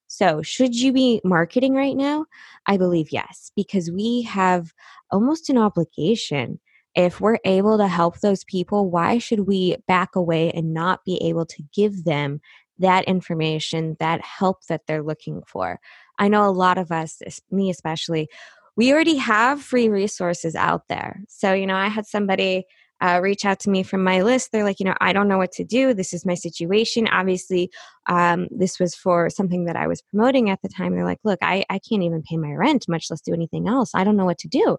So, 0.07 0.41
should 0.41 0.75
you 0.75 0.93
be 0.93 1.21
marketing 1.23 1.73
right 1.73 1.95
now? 1.95 2.25
I 2.65 2.77
believe 2.77 3.11
yes, 3.11 3.51
because 3.55 3.91
we 3.91 4.21
have 4.23 4.73
almost 5.11 5.49
an 5.49 5.57
obligation. 5.57 6.59
If 6.95 7.19
we're 7.19 7.39
able 7.43 7.77
to 7.77 7.87
help 7.87 8.19
those 8.19 8.43
people, 8.45 8.89
why 8.89 9.17
should 9.17 9.41
we 9.41 9.75
back 9.87 10.15
away 10.15 10.51
and 10.51 10.73
not 10.73 11.03
be 11.05 11.17
able 11.21 11.45
to 11.47 11.63
give 11.73 12.05
them 12.05 12.39
that 12.79 13.03
information, 13.05 13.97
that 13.99 14.21
help 14.21 14.65
that 14.67 14.81
they're 14.87 15.03
looking 15.03 15.41
for? 15.47 15.79
I 16.19 16.27
know 16.29 16.47
a 16.47 16.51
lot 16.51 16.77
of 16.77 16.91
us, 16.91 17.21
me 17.51 17.69
especially, 17.69 18.29
we 18.77 18.93
already 18.93 19.17
have 19.17 19.61
free 19.61 19.89
resources 19.89 20.55
out 20.55 20.87
there. 20.87 21.21
So, 21.27 21.53
you 21.53 21.65
know, 21.65 21.75
I 21.75 21.87
had 21.87 22.05
somebody 22.05 22.65
uh, 23.01 23.19
reach 23.21 23.45
out 23.45 23.59
to 23.59 23.69
me 23.69 23.83
from 23.83 24.03
my 24.03 24.21
list. 24.21 24.51
They're 24.51 24.63
like, 24.63 24.79
you 24.79 24.85
know, 24.85 24.95
I 25.01 25.13
don't 25.13 25.27
know 25.27 25.37
what 25.37 25.51
to 25.53 25.63
do. 25.63 25.93
This 25.93 26.13
is 26.13 26.25
my 26.25 26.33
situation. 26.33 27.07
Obviously, 27.07 27.69
um, 28.07 28.47
this 28.51 28.79
was 28.79 28.95
for 28.95 29.29
something 29.29 29.65
that 29.65 29.75
I 29.75 29.87
was 29.87 30.01
promoting 30.01 30.49
at 30.49 30.61
the 30.61 30.69
time. 30.69 30.95
They're 30.95 31.05
like, 31.05 31.19
look, 31.23 31.39
I, 31.41 31.65
I 31.69 31.79
can't 31.79 32.03
even 32.03 32.23
pay 32.23 32.37
my 32.37 32.53
rent, 32.53 32.85
much 32.87 33.07
less 33.09 33.21
do 33.21 33.33
anything 33.33 33.67
else. 33.67 33.91
I 33.93 34.03
don't 34.03 34.17
know 34.17 34.25
what 34.25 34.39
to 34.39 34.47
do. 34.47 34.59
You 34.59 34.77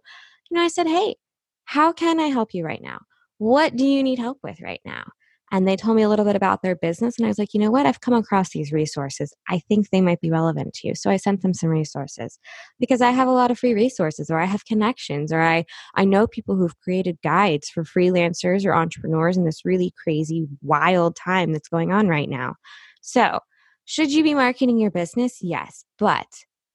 know, 0.52 0.62
I 0.62 0.68
said, 0.68 0.86
hey, 0.86 1.16
how 1.64 1.92
can 1.92 2.20
I 2.20 2.28
help 2.28 2.54
you 2.54 2.64
right 2.64 2.82
now? 2.82 3.00
What 3.38 3.76
do 3.76 3.84
you 3.84 4.02
need 4.02 4.18
help 4.18 4.38
with 4.42 4.60
right 4.60 4.80
now? 4.84 5.04
And 5.52 5.66
they 5.66 5.76
told 5.76 5.96
me 5.96 6.02
a 6.02 6.08
little 6.08 6.24
bit 6.24 6.36
about 6.36 6.62
their 6.62 6.76
business 6.76 7.16
and 7.16 7.26
i 7.26 7.28
was 7.28 7.38
like 7.38 7.54
you 7.54 7.60
know 7.60 7.70
what? 7.70 7.86
I've 7.86 8.00
come 8.00 8.14
across 8.14 8.50
these 8.50 8.72
resources. 8.72 9.32
I 9.48 9.60
think 9.60 9.90
they 9.90 10.00
might 10.00 10.20
be 10.20 10.30
relevant 10.30 10.74
to 10.74 10.88
you. 10.88 10.94
So 10.94 11.10
i 11.10 11.16
sent 11.16 11.42
them 11.42 11.54
some 11.54 11.70
resources 11.70 12.38
because 12.80 13.00
i 13.00 13.10
have 13.10 13.28
a 13.28 13.32
lot 13.32 13.50
of 13.50 13.58
free 13.58 13.74
resources 13.74 14.30
or 14.30 14.38
i 14.38 14.44
have 14.44 14.64
connections 14.66 15.32
or 15.32 15.40
i 15.40 15.64
i 15.94 16.04
know 16.04 16.26
people 16.26 16.56
who've 16.56 16.78
created 16.80 17.18
guides 17.22 17.68
for 17.68 17.84
freelancers 17.84 18.64
or 18.64 18.74
entrepreneurs 18.74 19.36
in 19.36 19.44
this 19.44 19.64
really 19.64 19.92
crazy 20.02 20.46
wild 20.62 21.16
time 21.16 21.52
that's 21.52 21.68
going 21.68 21.92
on 21.92 22.08
right 22.08 22.28
now. 22.28 22.54
So 23.00 23.40
should 23.84 24.12
you 24.12 24.24
be 24.24 24.34
marketing 24.34 24.78
your 24.78 24.90
business? 24.90 25.38
Yes 25.42 25.84
but 25.98 26.26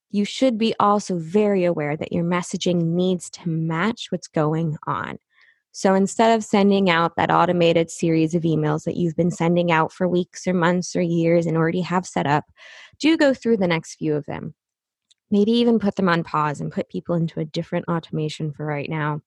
you 0.09 0.25
should 0.25 0.57
be 0.57 0.75
also 0.79 1.17
very 1.17 1.63
aware 1.63 1.95
that 1.95 2.11
your 2.11 2.23
messaging 2.23 2.81
needs 2.83 3.29
to 3.29 3.49
match 3.49 4.07
what's 4.09 4.27
going 4.27 4.77
on 4.85 5.17
so 5.71 5.93
instead 5.93 6.37
of 6.37 6.43
sending 6.43 6.89
out 6.89 7.15
that 7.15 7.31
automated 7.31 7.89
series 7.89 8.35
of 8.35 8.43
emails 8.43 8.83
that 8.83 8.97
you've 8.97 9.15
been 9.15 9.31
sending 9.31 9.71
out 9.71 9.91
for 9.91 10.07
weeks 10.07 10.45
or 10.45 10.53
months 10.53 10.95
or 10.95 11.01
years 11.01 11.45
and 11.45 11.55
already 11.55 11.81
have 11.81 12.05
set 12.05 12.27
up, 12.27 12.45
do 12.99 13.17
go 13.17 13.33
through 13.33 13.57
the 13.57 13.67
next 13.67 13.95
few 13.95 14.15
of 14.15 14.25
them. 14.25 14.53
Maybe 15.29 15.51
even 15.51 15.79
put 15.79 15.95
them 15.95 16.09
on 16.09 16.23
pause 16.23 16.59
and 16.59 16.71
put 16.71 16.89
people 16.89 17.15
into 17.15 17.39
a 17.39 17.45
different 17.45 17.85
automation 17.87 18.51
for 18.51 18.65
right 18.65 18.89
now 18.89 19.21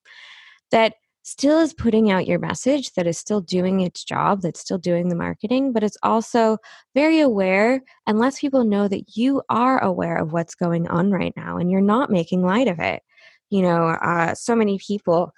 that 0.71 0.95
still 1.23 1.59
is 1.61 1.73
putting 1.73 2.11
out 2.11 2.27
your 2.27 2.39
message, 2.39 2.93
that 2.93 3.07
is 3.07 3.17
still 3.17 3.41
doing 3.41 3.81
its 3.81 4.05
job, 4.05 4.43
that's 4.43 4.61
still 4.61 4.77
doing 4.77 5.09
the 5.09 5.17
marketing, 5.17 5.73
but 5.73 5.83
it's 5.83 5.97
also 6.03 6.59
very 6.95 7.21
aware 7.21 7.83
and 8.07 8.19
lets 8.19 8.41
people 8.41 8.65
know 8.65 8.87
that 8.87 9.17
you 9.17 9.41
are 9.49 9.83
aware 9.83 10.17
of 10.17 10.35
what's 10.35 10.55
going 10.55 10.87
on 10.89 11.11
right 11.11 11.33
now 11.35 11.57
and 11.57 11.71
you're 11.71 11.81
not 11.81 12.11
making 12.11 12.45
light 12.45 12.69
of 12.69 12.79
it. 12.79 13.03
You 13.49 13.63
know, 13.63 13.87
uh, 13.87 14.35
so 14.35 14.55
many 14.55 14.79
people 14.79 15.33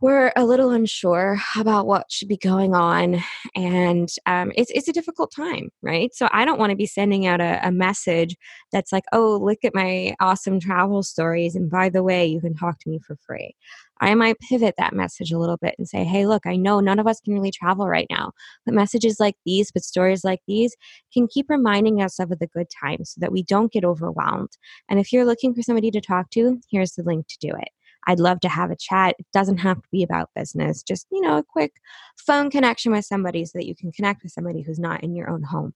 we're 0.00 0.30
a 0.36 0.44
little 0.44 0.70
unsure 0.70 1.38
about 1.56 1.86
what 1.86 2.10
should 2.10 2.28
be 2.28 2.36
going 2.36 2.74
on 2.74 3.22
and 3.54 4.10
um, 4.26 4.52
it's, 4.54 4.70
it's 4.72 4.88
a 4.88 4.92
difficult 4.92 5.32
time 5.34 5.70
right? 5.82 6.14
So 6.14 6.28
i 6.32 6.44
don't 6.44 6.58
want 6.58 6.70
to 6.70 6.76
be 6.76 6.86
sending 6.86 7.26
out 7.26 7.40
a, 7.40 7.66
a, 7.66 7.72
message 7.72 8.36
that's 8.72 8.92
like 8.92 9.04
oh 9.12 9.38
look 9.42 9.58
at 9.64 9.74
my 9.74 10.14
awesome 10.20 10.60
travel 10.60 11.02
stories 11.02 11.54
and 11.54 11.70
by 11.70 11.88
the 11.88 12.02
way 12.02 12.26
you 12.26 12.40
can 12.40 12.54
talk 12.54 12.78
to 12.80 12.90
me 12.90 12.98
for 13.06 13.16
free. 13.26 13.54
I 14.00 14.14
might 14.14 14.38
pivot 14.40 14.74
that 14.76 14.92
message 14.94 15.32
a 15.32 15.38
little 15.38 15.56
bit 15.56 15.74
and 15.78 15.88
say 15.88 16.04
hey 16.04 16.26
look 16.26 16.46
i 16.46 16.56
know 16.56 16.80
none 16.80 16.98
of 16.98 17.06
us 17.06 17.20
can 17.20 17.34
really 17.34 17.50
travel 17.50 17.88
right 17.88 18.06
now 18.10 18.32
but 18.64 18.74
messages 18.74 19.20
like 19.20 19.36
these 19.44 19.70
but 19.70 19.84
stories 19.84 20.24
like 20.24 20.40
these 20.46 20.74
can 21.12 21.26
keep 21.28 21.46
reminding 21.48 22.02
us 22.02 22.18
of 22.18 22.28
the 22.28 22.46
good 22.48 22.66
times 22.82 23.10
so 23.10 23.20
that 23.20 23.32
we 23.32 23.42
don't 23.42 23.72
get 23.72 23.84
overwhelmed 23.84 24.50
and 24.88 25.00
if 25.00 25.12
you're 25.12 25.24
looking 25.24 25.54
for 25.54 25.62
somebody 25.62 25.90
to 25.90 26.00
talk 26.00 26.30
to 26.30 26.60
here's 26.70 26.92
the 26.92 27.02
link 27.02 27.26
to 27.28 27.38
do 27.40 27.54
it 27.56 27.68
I'd 28.06 28.20
love 28.20 28.40
to 28.40 28.48
have 28.48 28.70
a 28.70 28.76
chat. 28.76 29.16
It 29.18 29.26
doesn't 29.32 29.58
have 29.58 29.78
to 29.78 29.88
be 29.90 30.02
about 30.02 30.30
business, 30.34 30.82
just, 30.82 31.06
you 31.10 31.20
know, 31.20 31.38
a 31.38 31.42
quick 31.42 31.72
phone 32.16 32.50
connection 32.50 32.92
with 32.92 33.04
somebody 33.04 33.44
so 33.44 33.58
that 33.58 33.66
you 33.66 33.74
can 33.74 33.92
connect 33.92 34.22
with 34.22 34.32
somebody 34.32 34.62
who's 34.62 34.78
not 34.78 35.02
in 35.02 35.14
your 35.14 35.28
own 35.28 35.42
home 35.42 35.74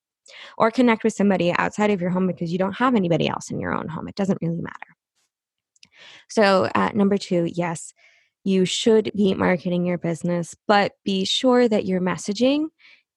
or 0.58 0.70
connect 0.70 1.04
with 1.04 1.12
somebody 1.12 1.52
outside 1.52 1.90
of 1.90 2.00
your 2.00 2.10
home 2.10 2.26
because 2.26 2.52
you 2.52 2.58
don't 2.58 2.76
have 2.76 2.94
anybody 2.94 3.28
else 3.28 3.50
in 3.50 3.60
your 3.60 3.74
own 3.74 3.88
home. 3.88 4.08
It 4.08 4.14
doesn't 4.14 4.38
really 4.40 4.60
matter. 4.60 4.96
So, 6.28 6.70
uh, 6.74 6.90
number 6.94 7.18
two, 7.18 7.48
yes, 7.52 7.92
you 8.44 8.64
should 8.64 9.10
be 9.14 9.34
marketing 9.34 9.84
your 9.84 9.98
business, 9.98 10.54
but 10.66 10.92
be 11.04 11.24
sure 11.24 11.68
that 11.68 11.84
your 11.84 12.00
messaging 12.00 12.68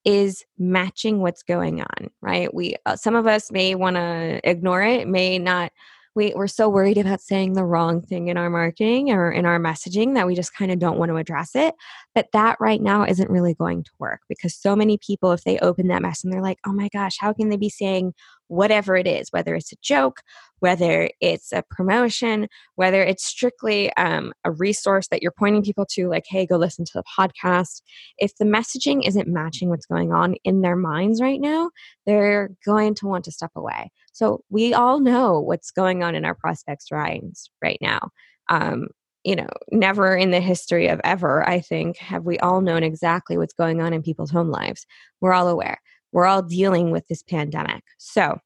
is 0.06 0.44
matching 0.58 1.20
what's 1.20 1.44
going 1.44 1.82
on 1.82 2.10
right 2.22 2.54
we 2.54 2.76
uh, 2.86 2.96
some 2.96 3.16
of 3.16 3.26
us 3.26 3.52
may 3.52 3.74
want 3.74 3.96
to 3.96 4.40
ignore 4.44 4.84
it 4.84 5.08
may 5.08 5.40
not 5.40 5.72
we, 6.16 6.34
we're 6.36 6.48
so 6.48 6.70
worried 6.70 6.98
about 6.98 7.22
saying 7.22 7.54
the 7.54 7.66
wrong 7.66 8.02
thing 8.02 8.28
in 8.28 8.38
our 8.38 8.50
marketing 8.50 9.12
or 9.12 9.32
in 9.32 9.46
our 9.46 9.60
messaging 9.60 10.14
that 10.16 10.28
we 10.28 10.36
just 10.36 10.54
kind 10.54 10.72
of 10.72 10.80
don't 10.80 10.98
want 10.98 11.10
to 11.10 11.18
address 11.18 11.56
it. 11.56 11.74
But 12.14 12.28
that 12.34 12.58
right 12.60 12.82
now 12.82 13.04
isn't 13.04 13.30
really 13.30 13.56
going 13.56 13.84
to 13.84 13.92
work 14.00 14.22
because 14.30 14.56
so 14.56 14.76
many 14.76 14.98
people, 14.98 15.32
if 15.32 15.44
they 15.44 15.58
open 15.60 15.88
that 15.88 16.02
mess 16.02 16.24
and 16.24 16.32
they're 16.32 16.42
like, 16.42 16.60
oh 16.66 16.74
my 16.74 16.90
gosh, 16.90 17.18
how 17.20 17.34
can 17.34 17.50
they 17.50 17.58
be 17.58 17.70
saying 17.70 18.14
whatever 18.54 18.96
it 18.96 19.08
is, 19.08 19.30
whether 19.32 19.56
it's 19.56 19.72
a 19.72 19.78
joke, 19.82 20.22
whether 20.60 21.10
it's 21.20 21.52
a 21.52 21.64
promotion, 21.70 22.48
whether 22.76 23.04
it's 23.04 23.26
strictly 23.26 23.92
um, 23.94 24.32
a 24.46 24.52
resource 24.52 25.08
that 25.10 25.22
you're 25.22 25.34
pointing 25.38 25.64
people 25.64 25.86
to, 25.92 26.08
like, 26.08 26.26
hey, 26.28 26.46
go 26.46 26.56
listen 26.58 26.86
to 26.86 26.92
the 26.94 27.04
podcast. 27.18 27.82
If 28.18 28.36
the 28.38 28.46
messaging 28.46 29.08
isn't 29.08 29.28
matching 29.28 29.70
what's 29.70 29.86
going 29.86 30.14
on 30.14 30.36
in 30.44 30.62
their 30.62 30.76
minds 30.76 31.22
right 31.22 31.42
now, 31.42 31.72
they're 32.06 32.52
going 32.66 32.96
to 32.96 33.08
want 33.08 33.26
to 33.26 33.32
step 33.32 33.52
away. 33.56 33.92
So 34.14 34.44
we 34.50 34.74
all 34.74 35.00
know 35.00 35.40
what's 35.40 35.72
going 35.72 36.04
on 36.04 36.16
in 36.16 36.24
our 36.24 36.36
prospects' 36.36 36.92
minds 36.92 37.50
right 37.62 37.80
now. 37.82 38.10
Um, 38.50 38.88
you 39.24 39.36
know, 39.38 39.48
never 39.72 40.16
in 40.16 40.32
the 40.32 40.42
history 40.42 40.88
of 40.88 41.00
ever, 41.04 41.48
I 41.48 41.62
think, 41.62 41.98
have 41.98 42.26
we 42.26 42.38
all 42.40 42.62
known 42.62 42.84
exactly 42.84 43.38
what's 43.38 43.54
going 43.54 43.82
on 43.82 43.94
in 43.94 44.04
people's 44.04 44.32
home 44.32 44.50
lives. 44.50 44.86
We're 45.22 45.34
all 45.34 45.48
aware. 45.48 45.80
We're 46.14 46.26
all 46.26 46.42
dealing 46.42 46.92
with 46.92 47.08
this 47.08 47.24
pandemic. 47.24 47.84
So 47.98 48.38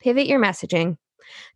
pivot 0.00 0.26
your 0.26 0.40
messaging 0.40 0.96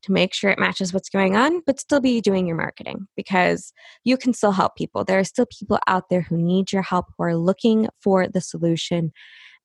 to 0.02 0.12
make 0.12 0.34
sure 0.34 0.50
it 0.50 0.58
matches 0.58 0.92
what's 0.92 1.08
going 1.08 1.36
on, 1.36 1.62
but 1.66 1.80
still 1.80 2.00
be 2.00 2.20
doing 2.20 2.46
your 2.46 2.56
marketing 2.56 3.06
because 3.16 3.72
you 4.04 4.16
can 4.16 4.34
still 4.34 4.52
help 4.52 4.76
people. 4.76 5.04
There 5.04 5.18
are 5.18 5.24
still 5.24 5.46
people 5.46 5.78
out 5.86 6.10
there 6.10 6.22
who 6.22 6.36
need 6.36 6.72
your 6.72 6.82
help, 6.82 7.06
who 7.16 7.24
are 7.24 7.36
looking 7.36 7.88
for 8.02 8.28
the 8.28 8.40
solution. 8.40 9.12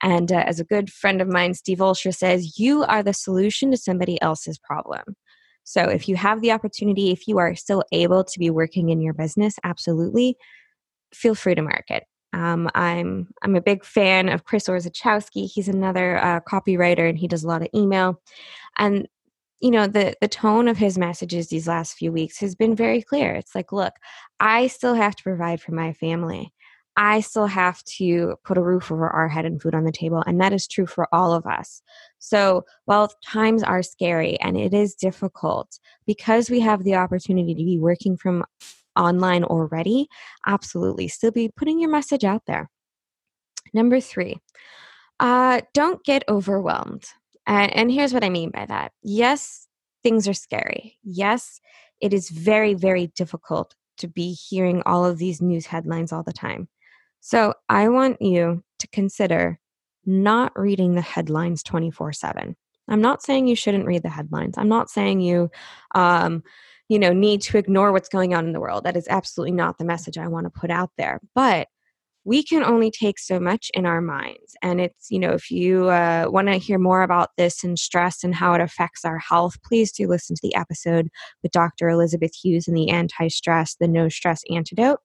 And 0.02 0.32
uh, 0.32 0.44
as 0.48 0.60
a 0.60 0.64
good 0.64 0.90
friend 0.90 1.22
of 1.22 1.28
mine, 1.28 1.54
Steve 1.54 1.80
Olsher 1.80 2.16
says, 2.16 2.58
you 2.58 2.84
are 2.84 3.04
the 3.04 3.14
solution 3.14 3.72
to 3.72 3.78
somebody 3.78 4.22
else's 4.22 4.58
problem. 4.58 5.04
So 5.64 5.84
if 5.84 6.08
you 6.08 6.16
have 6.16 6.42
the 6.42 6.52
opportunity, 6.52 7.12
if 7.12 7.28
you 7.28 7.38
are 7.38 7.54
still 7.56 7.84
able 7.92 8.24
to 8.24 8.40
be 8.40 8.50
working 8.50 8.90
in 8.90 9.02
your 9.02 9.14
business, 9.14 9.56
absolutely 9.64 10.38
feel 11.14 11.36
free 11.36 11.56
to 11.56 11.62
market. 11.62 12.06
Um, 12.34 12.70
I'm 12.76 13.28
I'm 13.42 13.56
a 13.56 13.62
big 13.62 13.84
fan 13.84 14.30
of 14.30 14.46
Chris 14.46 14.68
Orzechowski. 14.68 15.50
He's 15.50 15.68
another 15.68 16.18
uh, 16.18 16.40
copywriter, 16.42 17.10
and 17.10 17.18
he 17.18 17.28
does 17.28 17.44
a 17.44 17.48
lot 17.48 17.62
of 17.62 17.70
email. 17.74 18.22
And 18.78 19.08
you 19.60 19.72
know 19.72 19.88
the 19.88 20.16
the 20.22 20.28
tone 20.28 20.68
of 20.68 20.78
his 20.78 20.98
messages 20.98 21.48
these 21.50 21.68
last 21.68 21.94
few 21.94 22.12
weeks 22.12 22.40
has 22.40 22.56
been 22.56 22.76
very 22.76 23.02
clear. 23.02 23.34
It's 23.34 23.56
like, 23.56 23.72
look, 23.72 23.94
I 24.40 24.68
still 24.68 24.94
have 24.94 25.16
to 25.16 25.24
provide 25.24 25.62
for 25.62 25.72
my 25.74 25.94
family. 25.94 26.54
I 26.98 27.22
still 27.22 27.48
have 27.48 27.82
to 27.98 28.36
put 28.44 28.58
a 28.58 28.62
roof 28.62 28.92
over 28.92 29.10
our 29.10 29.30
head 29.30 29.46
and 29.46 29.62
food 29.62 29.74
on 29.74 29.86
the 29.86 29.92
table, 29.92 30.24
and 30.28 30.40
that 30.42 30.54
is 30.54 30.68
true 30.68 30.86
for 30.86 31.08
all 31.14 31.34
of 31.34 31.46
us. 31.46 31.82
So 32.20 32.66
while 32.86 33.10
times 33.26 33.64
are 33.64 33.82
scary 33.82 34.40
and 34.42 34.58
it 34.58 34.74
is 34.74 34.96
difficult, 34.96 35.80
because 36.06 36.50
we 36.50 36.60
have 36.60 36.84
the 36.84 36.96
opportunity 36.96 37.54
to 37.54 37.64
be 37.64 37.80
working 37.80 38.18
from 38.18 38.44
online 38.96 39.44
already, 39.44 40.08
absolutely 40.46 41.08
still 41.08 41.32
be 41.32 41.50
putting 41.56 41.80
your 41.80 41.90
message 41.90 42.24
out 42.24 42.44
there. 42.48 42.70
Number 43.74 44.00
three, 44.00 44.40
uh, 45.20 45.62
don't 45.74 46.04
get 46.04 46.24
overwhelmed. 46.28 47.06
And, 47.46 47.76
and 47.76 47.92
here's 47.92 48.14
what 48.14 48.24
I 48.24 48.30
mean 48.30 48.52
by 48.52 48.66
that. 48.66 48.92
Yes, 49.04 49.68
things 50.04 50.28
are 50.28 50.34
scary. 50.34 50.98
Yes, 51.04 51.60
it 52.00 52.14
is 52.14 52.30
very, 52.30 52.74
very 52.74 53.08
difficult 53.08 53.76
to 53.98 54.08
be 54.08 54.34
hearing 54.34 54.82
all 54.86 55.06
of 55.06 55.18
these 55.18 55.42
news 55.42 55.66
headlines 55.66 56.12
all 56.12 56.24
the 56.24 56.34
time. 56.34 56.70
So 57.20 57.54
I 57.68 57.90
want 57.90 58.22
you 58.22 58.64
to 58.80 58.88
consider 58.88 59.60
not 60.06 60.58
reading 60.58 60.96
the 60.96 61.02
headlines 61.02 61.64
24 61.64 62.14
7. 62.14 62.56
I'm 62.88 63.02
not 63.02 63.22
saying 63.22 63.48
you 63.48 63.56
shouldn't 63.56 63.86
read 63.86 64.04
the 64.04 64.10
headlines. 64.10 64.58
I'm 64.58 64.70
not 64.70 64.90
saying 64.90 65.20
you 65.20 65.52
um, 65.94 66.44
you 66.90 67.00
know 67.00 67.14
need 67.14 67.42
to 67.44 67.58
ignore 67.58 67.92
what's 67.92 68.10
going 68.10 68.34
on 68.34 68.46
in 68.46 68.54
the 68.54 68.60
world. 68.60 68.84
That 68.84 68.98
is 68.98 69.08
absolutely 69.10 69.54
not 69.54 69.78
the 69.78 69.86
message 69.86 70.18
i 70.18 70.28
want 70.28 70.46
to 70.46 70.60
put 70.60 70.72
out 70.72 70.92
there. 70.98 71.20
But 71.36 71.68
we 72.26 72.44
can 72.44 72.64
only 72.64 72.92
take 72.92 73.18
so 73.18 73.40
much 73.40 73.72
in 73.74 73.86
our 73.86 74.02
minds. 74.02 74.56
And 74.62 74.82
it's 74.82 75.10
you 75.10 75.20
know 75.20 75.32
if 75.32 75.50
you 75.50 75.90
uh, 75.90 76.26
want 76.30 76.48
to 76.48 76.58
hear 76.58 76.78
more 76.80 77.04
about 77.04 77.30
this 77.38 77.64
and 77.64 77.80
stress 77.80 78.24
and 78.24 78.36
how 78.36 78.54
it 78.54 78.62
affects 78.62 79.06
our 79.06 79.20
health 79.20 79.62
please 79.64 79.92
do 79.92 80.08
listen 80.08 80.36
to 80.36 80.42
the 80.44 80.56
episode 80.56 81.10
with 81.44 81.52
dr 81.52 81.88
elizabeth 81.90 82.36
hughes 82.36 82.68
and 82.68 82.76
the 82.76 82.90
anti-stress 82.90 83.76
the 83.80 83.88
no 83.88 84.10
stress 84.10 84.42
antidote 84.54 85.00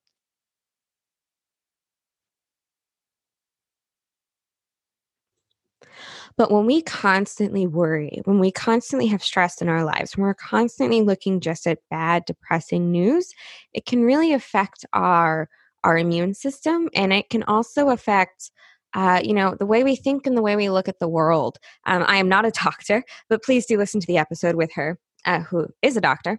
But 6.37 6.51
when 6.51 6.67
we 6.67 6.83
constantly 6.83 7.67
worry, 7.67 8.21
when 8.25 8.41
we 8.41 8.51
constantly 8.51 9.07
have 9.07 9.23
stress 9.23 9.63
in 9.63 9.69
our 9.69 9.85
lives, 9.85 10.17
when 10.17 10.25
we're 10.25 10.35
constantly 10.35 11.01
looking 11.01 11.41
just 11.41 11.67
at 11.67 11.79
bad, 11.91 12.25
depressing 12.25 12.91
news, 12.91 13.33
it 13.73 13.87
can 13.87 14.03
really 14.03 14.33
affect 14.33 14.85
our 14.93 15.49
our 15.85 15.99
immune 15.99 16.33
system 16.33 16.89
and 16.95 17.13
it 17.13 17.29
can 17.29 17.43
also 17.43 17.91
affect 17.91 18.51
uh, 18.95 19.21
you 19.25 19.35
know, 19.35 19.57
the 19.59 19.67
way 19.67 19.83
we 19.83 19.97
think 19.97 20.25
and 20.25 20.37
the 20.37 20.43
way 20.43 20.55
we 20.55 20.71
look 20.71 20.89
at 20.89 21.01
the 21.01 21.09
world. 21.09 21.59
Um, 21.85 22.05
I 22.07 22.17
am 22.19 22.29
not 22.29 22.47
a 22.47 22.51
doctor, 22.65 23.03
but 23.29 23.43
please 23.43 23.67
do 23.67 23.77
listen 23.77 24.01
to 24.01 24.07
the 24.07 24.19
episode 24.19 24.55
with 24.55 24.73
her, 24.75 24.99
uh, 25.25 25.41
who 25.41 25.67
is 25.83 25.97
a 25.97 26.01
doctor 26.01 26.39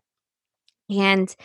and 0.90 1.36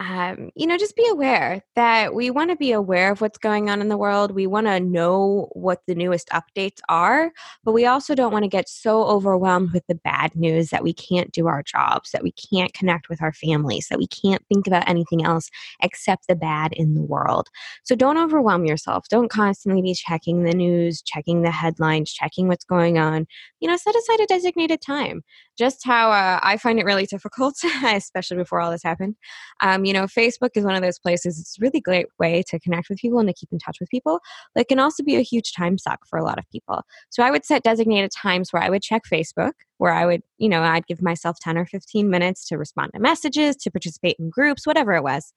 um, 0.00 0.50
you 0.56 0.66
know 0.66 0.78
just 0.78 0.96
be 0.96 1.06
aware 1.08 1.62
that 1.76 2.14
we 2.14 2.30
want 2.30 2.50
to 2.50 2.56
be 2.56 2.72
aware 2.72 3.12
of 3.12 3.20
what's 3.20 3.38
going 3.38 3.70
on 3.70 3.80
in 3.80 3.88
the 3.88 3.98
world. 3.98 4.32
We 4.32 4.46
want 4.46 4.66
to 4.66 4.80
know 4.80 5.48
what 5.52 5.82
the 5.86 5.94
newest 5.94 6.28
updates 6.30 6.80
are 6.88 7.30
but 7.64 7.72
we 7.72 7.86
also 7.86 8.14
don't 8.14 8.32
want 8.32 8.44
to 8.44 8.48
get 8.48 8.68
so 8.68 9.04
overwhelmed 9.04 9.72
with 9.72 9.86
the 9.86 9.94
bad 9.94 10.34
news 10.34 10.70
that 10.70 10.82
we 10.82 10.92
can't 10.92 11.32
do 11.32 11.46
our 11.46 11.62
jobs 11.62 12.10
that 12.10 12.22
we 12.22 12.32
can't 12.32 12.72
connect 12.72 13.08
with 13.08 13.22
our 13.22 13.32
families 13.32 13.88
that 13.90 13.98
we 13.98 14.06
can't 14.06 14.44
think 14.48 14.66
about 14.66 14.88
anything 14.88 15.24
else 15.24 15.50
except 15.82 16.26
the 16.26 16.34
bad 16.34 16.72
in 16.72 16.94
the 16.94 17.02
world. 17.02 17.48
So 17.84 17.94
don't 17.94 18.18
overwhelm 18.18 18.64
yourself. 18.64 19.06
Don't 19.08 19.30
constantly 19.30 19.82
be 19.82 19.94
checking 19.94 20.44
the 20.44 20.54
news 20.54 21.02
checking 21.02 21.42
the 21.42 21.50
headlines 21.50 22.12
checking 22.12 22.48
what's 22.48 22.64
going 22.64 22.98
on. 22.98 23.26
You 23.60 23.68
know 23.68 23.76
set 23.76 23.94
aside 23.94 24.20
a 24.20 24.26
designated 24.26 24.80
time. 24.80 25.22
Just 25.58 25.84
how 25.84 26.10
uh, 26.10 26.40
I 26.42 26.56
find 26.56 26.78
it 26.78 26.86
really 26.86 27.04
difficult, 27.04 27.54
especially 27.84 28.38
before 28.38 28.60
all 28.60 28.70
this 28.70 28.82
happened. 28.82 29.16
Um, 29.60 29.84
you 29.90 29.94
know, 29.94 30.04
Facebook 30.04 30.50
is 30.54 30.62
one 30.62 30.76
of 30.76 30.82
those 30.82 31.00
places. 31.00 31.40
It's 31.40 31.58
a 31.58 31.60
really 31.60 31.80
great 31.80 32.06
way 32.20 32.44
to 32.46 32.60
connect 32.60 32.88
with 32.88 33.00
people 33.00 33.18
and 33.18 33.28
to 33.28 33.34
keep 33.34 33.48
in 33.50 33.58
touch 33.58 33.78
with 33.80 33.90
people. 33.90 34.20
But 34.54 34.60
it 34.60 34.68
can 34.68 34.78
also 34.78 35.02
be 35.02 35.16
a 35.16 35.20
huge 35.20 35.52
time 35.52 35.78
suck 35.78 36.06
for 36.06 36.16
a 36.16 36.22
lot 36.22 36.38
of 36.38 36.48
people. 36.52 36.82
So 37.08 37.24
I 37.24 37.32
would 37.32 37.44
set 37.44 37.64
designated 37.64 38.12
times 38.12 38.52
where 38.52 38.62
I 38.62 38.70
would 38.70 38.82
check 38.82 39.02
Facebook, 39.12 39.54
where 39.78 39.92
I 39.92 40.06
would, 40.06 40.22
you 40.38 40.48
know, 40.48 40.62
I'd 40.62 40.86
give 40.86 41.02
myself 41.02 41.40
10 41.40 41.58
or 41.58 41.66
15 41.66 42.08
minutes 42.08 42.46
to 42.46 42.56
respond 42.56 42.92
to 42.94 43.00
messages, 43.00 43.56
to 43.56 43.70
participate 43.72 44.14
in 44.20 44.30
groups, 44.30 44.64
whatever 44.64 44.94
it 44.94 45.02
was. 45.02 45.32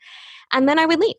And 0.52 0.70
then 0.70 0.78
I 0.78 0.86
would 0.86 1.00
leave. 1.00 1.16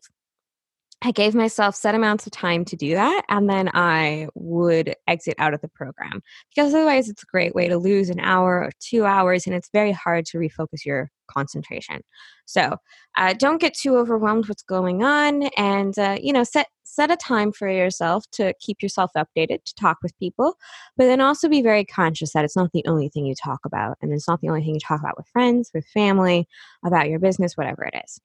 I 1.01 1.11
gave 1.11 1.35
myself 1.35 1.75
set 1.75 1.93
amounts 1.93 2.25
of 2.25 2.31
time 2.31 2.65
to 2.65 2.75
do 2.75 2.95
that, 2.95 3.23
and 3.29 3.49
then 3.49 3.69
I 3.73 4.27
would 4.33 4.95
exit 5.07 5.35
out 5.37 5.53
of 5.53 5.61
the 5.61 5.67
program 5.67 6.21
because 6.49 6.73
otherwise, 6.73 7.09
it's 7.09 7.21
a 7.21 7.27
great 7.27 7.53
way 7.53 7.67
to 7.67 7.77
lose 7.77 8.09
an 8.09 8.19
hour 8.19 8.63
or 8.63 8.71
two 8.79 9.05
hours, 9.05 9.45
and 9.45 9.55
it's 9.55 9.69
very 9.71 9.91
hard 9.91 10.25
to 10.27 10.37
refocus 10.37 10.85
your 10.85 11.11
concentration. 11.27 12.01
So, 12.45 12.77
uh, 13.17 13.33
don't 13.33 13.61
get 13.61 13.75
too 13.75 13.97
overwhelmed 13.97 14.47
what's 14.47 14.63
going 14.63 15.03
on, 15.03 15.43
and 15.57 15.97
uh, 15.99 16.17
you 16.19 16.33
know, 16.33 16.43
set 16.43 16.67
set 16.83 17.11
a 17.11 17.17
time 17.17 17.51
for 17.51 17.69
yourself 17.69 18.23
to 18.31 18.53
keep 18.59 18.81
yourself 18.81 19.11
updated, 19.17 19.63
to 19.65 19.75
talk 19.75 19.97
with 20.01 20.17
people, 20.17 20.55
but 20.97 21.05
then 21.05 21.21
also 21.21 21.49
be 21.49 21.61
very 21.61 21.85
conscious 21.85 22.33
that 22.33 22.45
it's 22.45 22.55
not 22.55 22.71
the 22.73 22.85
only 22.87 23.09
thing 23.09 23.25
you 23.25 23.35
talk 23.35 23.59
about, 23.65 23.97
and 24.01 24.13
it's 24.13 24.27
not 24.27 24.41
the 24.41 24.49
only 24.49 24.61
thing 24.63 24.75
you 24.75 24.79
talk 24.79 25.01
about 25.01 25.17
with 25.17 25.27
friends, 25.27 25.71
with 25.73 25.85
family, 25.87 26.47
about 26.85 27.09
your 27.09 27.19
business, 27.19 27.57
whatever 27.57 27.83
it 27.83 28.01
is. 28.05 28.19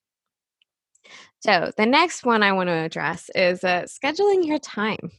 So, 1.41 1.71
the 1.77 1.87
next 1.87 2.25
one 2.25 2.43
I 2.43 2.53
want 2.53 2.69
to 2.69 2.75
address 2.75 3.31
is 3.35 3.65
uh, 3.65 3.83
scheduling 3.83 4.47
your 4.47 4.59
time. 4.59 5.11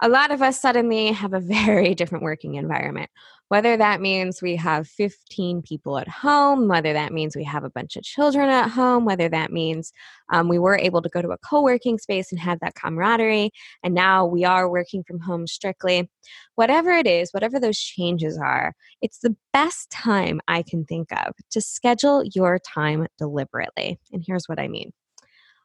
A 0.00 0.08
lot 0.08 0.30
of 0.30 0.42
us 0.42 0.60
suddenly 0.60 1.12
have 1.12 1.32
a 1.32 1.40
very 1.40 1.94
different 1.94 2.24
working 2.24 2.54
environment. 2.56 3.10
Whether 3.48 3.76
that 3.76 4.00
means 4.00 4.40
we 4.40 4.56
have 4.56 4.88
15 4.88 5.62
people 5.62 5.98
at 5.98 6.08
home, 6.08 6.66
whether 6.66 6.92
that 6.94 7.12
means 7.12 7.36
we 7.36 7.44
have 7.44 7.62
a 7.62 7.70
bunch 7.70 7.94
of 7.94 8.02
children 8.02 8.48
at 8.48 8.70
home, 8.70 9.04
whether 9.04 9.28
that 9.28 9.52
means 9.52 9.92
um, 10.32 10.48
we 10.48 10.58
were 10.58 10.78
able 10.78 11.02
to 11.02 11.08
go 11.10 11.22
to 11.22 11.30
a 11.30 11.38
co 11.38 11.62
working 11.62 11.98
space 11.98 12.32
and 12.32 12.40
have 12.40 12.58
that 12.60 12.74
camaraderie, 12.74 13.50
and 13.82 13.94
now 13.94 14.24
we 14.24 14.44
are 14.44 14.68
working 14.68 15.04
from 15.06 15.20
home 15.20 15.46
strictly. 15.46 16.10
Whatever 16.54 16.92
it 16.92 17.06
is, 17.06 17.32
whatever 17.32 17.60
those 17.60 17.78
changes 17.78 18.38
are, 18.38 18.74
it's 19.02 19.18
the 19.18 19.36
best 19.52 19.90
time 19.90 20.40
I 20.48 20.62
can 20.62 20.84
think 20.86 21.12
of 21.12 21.34
to 21.50 21.60
schedule 21.60 22.24
your 22.34 22.58
time 22.58 23.06
deliberately. 23.18 23.98
And 24.12 24.24
here's 24.26 24.48
what 24.48 24.58
I 24.58 24.68
mean 24.68 24.92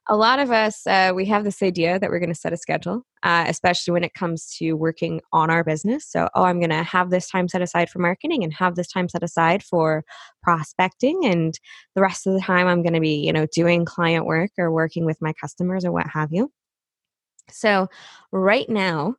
a 0.10 0.18
lot 0.18 0.40
of 0.40 0.52
us 0.52 0.86
uh, 0.88 1.12
we 1.16 1.26
have 1.26 1.44
this 1.44 1.62
idea 1.62 2.00
that 2.00 2.10
we're 2.10 2.20
going 2.20 2.34
to 2.34 2.36
set 2.36 2.52
a 2.52 2.58
schedule 2.58 3.04
uh, 3.24 3.46
especially 3.48 3.92
when 3.94 4.04
it 4.04 4.14
comes 4.14 4.56
to 4.58 4.74
working 4.74 5.22
on 5.32 5.50
our 5.50 5.64
business 5.64 6.06
so 6.10 6.28
oh 6.36 6.44
i'm 6.44 6.60
going 6.60 6.70
to 6.70 6.84
have 6.84 7.10
this 7.10 7.30
time 7.30 7.48
set 7.48 7.62
aside 7.62 7.90
for 7.90 8.00
marketing 8.00 8.44
and 8.44 8.54
have 8.54 8.76
this 8.76 8.88
time 8.88 9.08
set 9.08 9.24
aside 9.24 9.64
for 9.64 10.04
prospecting 10.42 11.22
and 11.24 11.60
the 11.96 12.02
rest 12.02 12.28
of 12.28 12.34
the 12.34 12.42
time 12.42 12.68
i'm 12.68 12.82
going 12.82 12.94
to 12.94 13.00
be 13.00 13.16
you 13.16 13.32
know 13.32 13.46
doing 13.54 13.86
client 13.86 14.26
work 14.26 14.52
or 14.58 14.72
working 14.72 15.06
with 15.06 15.22
my 15.22 15.32
customers 15.34 15.86
or 15.86 15.92
what 15.92 16.08
have 16.08 16.30
you 16.32 16.52
so 17.52 17.88
right 18.32 18.70
now 18.70 19.16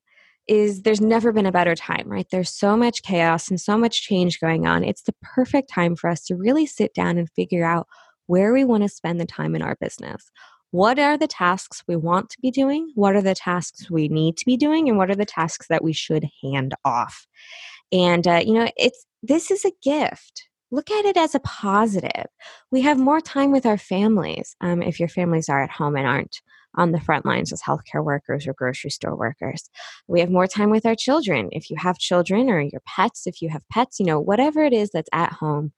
is 0.48 0.82
there's 0.82 1.00
never 1.00 1.32
been 1.32 1.46
a 1.46 1.52
better 1.52 1.76
time, 1.76 2.08
right? 2.08 2.26
There's 2.32 2.50
so 2.50 2.76
much 2.76 3.04
chaos 3.04 3.50
and 3.50 3.60
so 3.60 3.78
much 3.78 4.02
change 4.02 4.40
going 4.40 4.66
on. 4.66 4.82
It's 4.82 5.02
the 5.02 5.14
perfect 5.22 5.70
time 5.70 5.94
for 5.94 6.10
us 6.10 6.24
to 6.24 6.34
really 6.34 6.66
sit 6.66 6.92
down 6.92 7.18
and 7.18 7.30
figure 7.36 7.64
out 7.64 7.86
where 8.26 8.52
we 8.52 8.64
want 8.64 8.82
to 8.82 8.88
spend 8.88 9.20
the 9.20 9.26
time 9.26 9.54
in 9.54 9.62
our 9.62 9.76
business 9.80 10.30
what 10.70 10.98
are 10.98 11.18
the 11.18 11.26
tasks 11.26 11.82
we 11.86 11.96
want 11.96 12.30
to 12.30 12.40
be 12.40 12.50
doing, 12.50 12.92
what 12.94 13.16
are 13.16 13.22
the 13.22 13.34
tasks 13.34 13.90
we 13.90 14.08
need 14.08 14.36
to 14.36 14.46
be 14.46 14.56
doing, 14.56 14.88
and 14.88 14.98
what 14.98 15.10
are 15.10 15.16
the 15.16 15.24
tasks 15.24 15.66
that 15.68 15.82
we 15.82 15.92
should 15.92 16.26
hand 16.42 16.74
off. 16.84 17.26
And 17.92 18.26
uh, 18.26 18.42
you 18.44 18.54
know, 18.54 18.68
it's 18.76 19.04
this 19.22 19.50
is 19.50 19.64
a 19.64 19.72
gift. 19.82 20.48
Look 20.70 20.90
at 20.90 21.04
it 21.04 21.16
as 21.16 21.34
a 21.34 21.40
positive. 21.40 22.26
We 22.70 22.82
have 22.82 22.98
more 22.98 23.20
time 23.20 23.50
with 23.50 23.66
our 23.66 23.78
families 23.78 24.54
um, 24.60 24.82
if 24.82 25.00
your 25.00 25.08
families 25.08 25.48
are 25.48 25.62
at 25.62 25.70
home 25.70 25.96
and 25.96 26.06
aren't 26.06 26.40
on 26.76 26.92
the 26.92 27.00
front 27.00 27.26
lines 27.26 27.52
as 27.52 27.60
healthcare 27.60 28.04
workers 28.04 28.46
or 28.46 28.54
grocery 28.54 28.90
store 28.90 29.16
workers. 29.16 29.68
We 30.06 30.20
have 30.20 30.30
more 30.30 30.46
time 30.46 30.70
with 30.70 30.86
our 30.86 30.94
children. 30.94 31.48
If 31.50 31.70
you 31.70 31.76
have 31.76 31.98
children 31.98 32.48
or 32.48 32.60
your 32.60 32.82
pets, 32.86 33.26
if 33.26 33.42
you 33.42 33.48
have 33.48 33.62
pets, 33.70 33.98
you 33.98 34.06
know, 34.06 34.20
whatever 34.20 34.62
it 34.62 34.72
is 34.72 34.90
that's 34.90 35.08
at 35.12 35.32
home, 35.32 35.72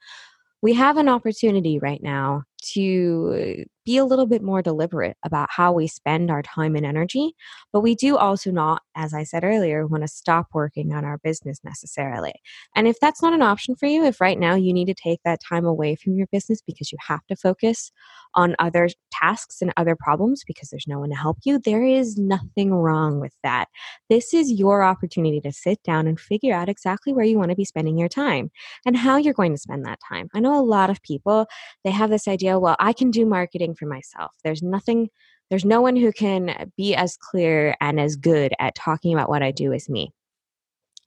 we 0.61 0.75
have 0.75 0.99
an 0.99 1.09
opportunity 1.09 1.79
right 1.79 2.03
now 2.03 2.45
to 2.75 3.65
be 3.85 3.97
a 3.97 4.05
little 4.05 4.27
bit 4.27 4.43
more 4.43 4.63
deliberate 4.63 5.17
about 5.25 5.49
how 5.51 5.73
we 5.73 5.89
spend 5.89 6.31
our 6.31 6.43
time 6.43 6.77
and 6.77 6.87
energy. 6.87 7.35
But 7.73 7.81
we 7.81 7.95
do 7.95 8.17
also 8.17 8.51
not, 8.51 8.83
as 8.97 9.13
I 9.13 9.25
said 9.25 9.45
earlier, 9.45 9.87
want 9.87 10.05
to 10.05 10.09
stop 10.09 10.47
working 10.55 10.93
on 10.93 11.05
our 11.05 11.19
business 11.19 11.59
necessarily. 11.65 12.35
And 12.77 12.87
if 12.87 13.01
that's 13.01 13.23
not 13.23 13.33
an 13.33 13.43
option 13.43 13.75
for 13.75 13.87
you, 13.87 14.05
if 14.05 14.21
right 14.21 14.39
now 14.39 14.55
you 14.55 14.73
need 14.73 14.87
to 14.87 14.95
take 14.95 15.21
that 15.25 15.41
time 15.47 15.65
away 15.65 15.97
from 15.97 16.15
your 16.15 16.29
business 16.31 16.63
because 16.65 16.93
you 16.93 16.99
have 17.07 17.27
to 17.29 17.37
focus 17.37 17.91
on 18.35 18.55
other 18.59 18.89
tasks 19.11 19.61
and 19.61 19.73
other 19.77 19.97
problems 19.97 20.43
because 20.47 20.71
there's 20.71 20.87
no 20.87 21.01
one 21.01 21.11
to 21.11 21.17
help 21.17 21.39
you, 21.45 21.59
there 21.59 21.85
is 21.85 22.17
nothing 22.17 22.73
wrong 22.73 23.21
with 23.21 23.35
that. 23.43 23.67
This 24.09 24.33
is 24.33 24.53
your 24.53 24.85
opportunity 24.85 25.41
to 25.41 25.53
sit 25.53 25.83
down 25.83 26.07
and 26.07 26.19
figure 26.19 26.55
out 26.55 26.69
exactly 26.69 27.13
where 27.13 27.25
you 27.25 27.39
want 27.39 27.51
to 27.51 27.57
be 27.57 27.65
spending 27.65 27.99
your 27.99 28.09
time 28.09 28.51
and 28.87 28.97
how 28.97 29.17
you're 29.17 29.35
going 29.35 29.53
to 29.53 29.59
spend 29.59 29.85
that 29.85 29.99
time. 30.09 30.29
I 30.35 30.41
know 30.41 30.59
a 30.59 30.63
lot 30.63 30.89
of 30.89 31.03
people, 31.03 31.47
they 31.85 31.91
have 31.91 32.11
this 32.11 32.29
idea, 32.29 32.52
well, 32.59 32.77
I 32.79 32.93
can 32.93 33.11
do 33.11 33.27
marketing 33.27 33.75
for 33.75 33.87
myself. 33.87 34.33
There's 34.45 34.63
nothing 34.63 35.09
there's 35.51 35.65
no 35.67 35.83
one 35.83 35.97
who 35.97 36.13
can 36.13 36.73
be 36.79 36.95
as 36.95 37.19
clear 37.19 37.77
and 37.79 38.01
as 38.01 38.17
good 38.17 38.55
at 38.59 38.75
talking 38.75 39.13
about 39.13 39.29
what 39.29 39.43
I 39.43 39.51
do 39.51 39.75
as 39.75 39.87
me. 39.87 40.11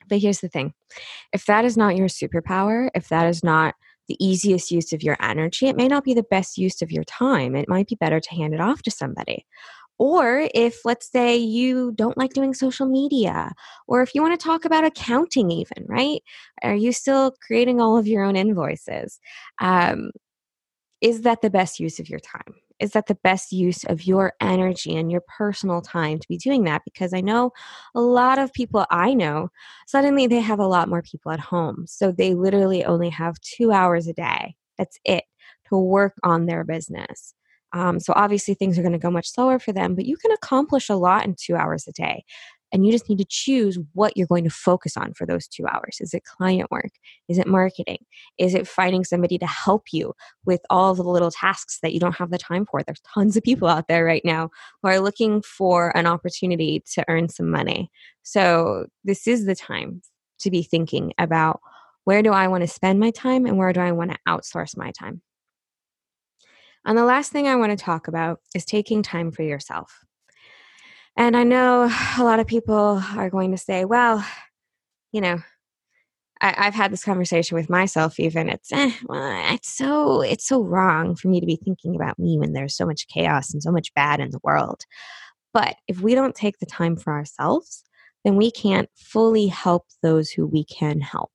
But 0.07 0.19
here's 0.19 0.39
the 0.39 0.49
thing 0.49 0.73
if 1.33 1.47
that 1.47 1.65
is 1.65 1.77
not 1.77 1.95
your 1.95 2.07
superpower, 2.07 2.89
if 2.93 3.09
that 3.09 3.27
is 3.27 3.43
not 3.43 3.73
the 4.07 4.23
easiest 4.23 4.69
use 4.69 4.93
of 4.93 5.01
your 5.01 5.17
energy, 5.19 5.67
it 5.67 5.75
may 5.75 5.87
not 5.87 6.03
be 6.03 6.13
the 6.13 6.21
best 6.29 6.59
use 6.59 6.83
of 6.83 6.91
your 6.91 7.03
time. 7.05 7.55
It 7.55 7.67
might 7.67 7.87
be 7.87 7.95
better 7.95 8.19
to 8.19 8.35
hand 8.35 8.53
it 8.53 8.61
off 8.61 8.83
to 8.83 8.91
somebody. 8.91 9.47
Or 9.97 10.47
if, 10.53 10.85
let's 10.85 11.09
say, 11.09 11.37
you 11.37 11.93
don't 11.93 12.17
like 12.17 12.33
doing 12.33 12.53
social 12.53 12.85
media, 12.85 13.53
or 13.87 14.01
if 14.01 14.13
you 14.13 14.21
want 14.21 14.39
to 14.39 14.43
talk 14.43 14.65
about 14.65 14.83
accounting, 14.83 15.49
even, 15.49 15.85
right? 15.87 16.21
Are 16.61 16.75
you 16.75 16.91
still 16.91 17.33
creating 17.41 17.79
all 17.79 17.97
of 17.97 18.05
your 18.05 18.23
own 18.23 18.35
invoices? 18.35 19.19
Um, 19.59 20.11
is 21.01 21.21
that 21.21 21.41
the 21.41 21.49
best 21.49 21.79
use 21.79 21.99
of 21.99 22.09
your 22.09 22.19
time? 22.19 22.55
Is 22.79 22.91
that 22.91 23.07
the 23.07 23.15
best 23.15 23.51
use 23.51 23.83
of 23.85 24.05
your 24.05 24.33
energy 24.41 24.95
and 24.95 25.09
your 25.11 25.23
personal 25.37 25.81
time 25.81 26.19
to 26.19 26.27
be 26.27 26.37
doing 26.37 26.65
that? 26.65 26.81
Because 26.83 27.13
I 27.13 27.21
know 27.21 27.51
a 27.93 28.01
lot 28.01 28.37
of 28.37 28.51
people 28.53 28.85
I 28.89 29.13
know, 29.13 29.49
suddenly 29.87 30.27
they 30.27 30.41
have 30.41 30.59
a 30.59 30.67
lot 30.67 30.89
more 30.89 31.01
people 31.01 31.31
at 31.31 31.39
home. 31.39 31.85
So 31.87 32.11
they 32.11 32.33
literally 32.33 32.83
only 32.83 33.09
have 33.09 33.39
two 33.41 33.71
hours 33.71 34.07
a 34.07 34.13
day. 34.13 34.55
That's 34.77 34.99
it 35.05 35.23
to 35.69 35.77
work 35.77 36.15
on 36.23 36.45
their 36.45 36.63
business. 36.63 37.33
Um, 37.73 37.99
so 37.99 38.13
obviously 38.15 38.53
things 38.53 38.79
are 38.79 38.81
going 38.81 38.93
to 38.93 38.99
go 38.99 39.11
much 39.11 39.29
slower 39.29 39.59
for 39.59 39.73
them, 39.73 39.95
but 39.95 40.05
you 40.05 40.15
can 40.15 40.31
accomplish 40.31 40.89
a 40.89 40.95
lot 40.95 41.25
in 41.25 41.35
two 41.37 41.55
hours 41.55 41.87
a 41.87 41.91
day. 41.91 42.23
And 42.75 42.85
you 42.85 42.91
just 42.91 43.07
need 43.07 43.19
to 43.19 43.25
choose 43.29 43.79
what 43.93 44.17
you're 44.17 44.27
going 44.27 44.43
to 44.43 44.49
focus 44.49 44.97
on 44.97 45.13
for 45.13 45.25
those 45.25 45.47
two 45.47 45.65
hours. 45.65 45.95
Is 46.01 46.13
it 46.13 46.25
client 46.25 46.69
work? 46.69 46.91
Is 47.29 47.37
it 47.37 47.47
marketing? 47.47 47.99
Is 48.37 48.53
it 48.53 48.67
finding 48.67 49.05
somebody 49.05 49.37
to 49.37 49.47
help 49.47 49.93
you 49.93 50.13
with 50.45 50.59
all 50.69 50.93
the 50.93 51.01
little 51.01 51.31
tasks 51.31 51.79
that 51.81 51.93
you 51.93 52.01
don't 52.01 52.17
have 52.17 52.31
the 52.31 52.37
time 52.37 52.65
for? 52.65 52.83
There's 52.83 52.99
tons 53.13 53.37
of 53.37 53.43
people 53.43 53.69
out 53.69 53.87
there 53.87 54.03
right 54.03 54.23
now 54.25 54.49
who 54.83 54.89
are 54.89 54.99
looking 54.99 55.41
for 55.41 55.95
an 55.95 56.05
opportunity 56.05 56.83
to 56.95 57.05
earn 57.07 57.29
some 57.29 57.49
money. 57.49 57.89
So 58.23 58.87
this 59.05 59.25
is 59.25 59.45
the 59.45 59.55
time 59.55 60.01
to 60.39 60.51
be 60.51 60.61
thinking 60.61 61.13
about 61.17 61.61
where 62.03 62.21
do 62.21 62.33
I 62.33 62.49
want 62.49 62.63
to 62.63 62.67
spend 62.67 62.99
my 62.99 63.11
time 63.11 63.45
and 63.45 63.57
where 63.57 63.71
do 63.71 63.79
I 63.79 63.93
want 63.93 64.11
to 64.11 64.17
outsource 64.27 64.75
my 64.75 64.91
time? 64.91 65.21
And 66.83 66.97
the 66.97 67.05
last 67.05 67.31
thing 67.31 67.47
I 67.47 67.55
want 67.55 67.71
to 67.71 67.81
talk 67.81 68.09
about 68.09 68.41
is 68.53 68.65
taking 68.65 69.01
time 69.01 69.31
for 69.31 69.43
yourself. 69.43 70.03
And 71.15 71.37
I 71.37 71.43
know 71.43 71.89
a 72.19 72.23
lot 72.23 72.39
of 72.39 72.47
people 72.47 73.01
are 73.15 73.29
going 73.29 73.51
to 73.51 73.57
say, 73.57 73.85
well, 73.85 74.25
you 75.11 75.21
know, 75.21 75.39
I, 76.41 76.65
have 76.65 76.75
had 76.75 76.91
this 76.91 77.03
conversation 77.03 77.55
with 77.55 77.69
myself. 77.69 78.19
Even 78.19 78.49
it's 78.49 78.71
eh, 78.71 78.91
well, 79.05 79.53
it's 79.53 79.69
so 79.69 80.21
it's 80.21 80.45
so 80.45 80.61
wrong 80.61 81.15
for 81.15 81.29
me 81.29 81.39
to 81.39 81.45
be 81.45 81.55
thinking 81.55 81.95
about 81.95 82.19
me 82.19 82.37
when 82.37 82.53
there's 82.53 82.75
so 82.75 82.85
much 82.85 83.07
chaos 83.07 83.53
and 83.53 83.63
so 83.63 83.71
much 83.71 83.93
bad 83.93 84.19
in 84.19 84.31
the 84.31 84.39
world. 84.43 84.81
But 85.53 85.77
if 85.87 86.01
we 86.01 86.13
don't 86.13 86.35
take 86.35 86.59
the 86.59 86.65
time 86.65 86.97
for 86.97 87.13
ourselves, 87.13 87.83
then 88.25 88.35
we 88.35 88.51
can't 88.51 88.89
fully 88.95 89.47
help 89.47 89.85
those 90.03 90.29
who 90.29 90.45
we 90.45 90.65
can 90.65 90.99
help, 90.99 91.31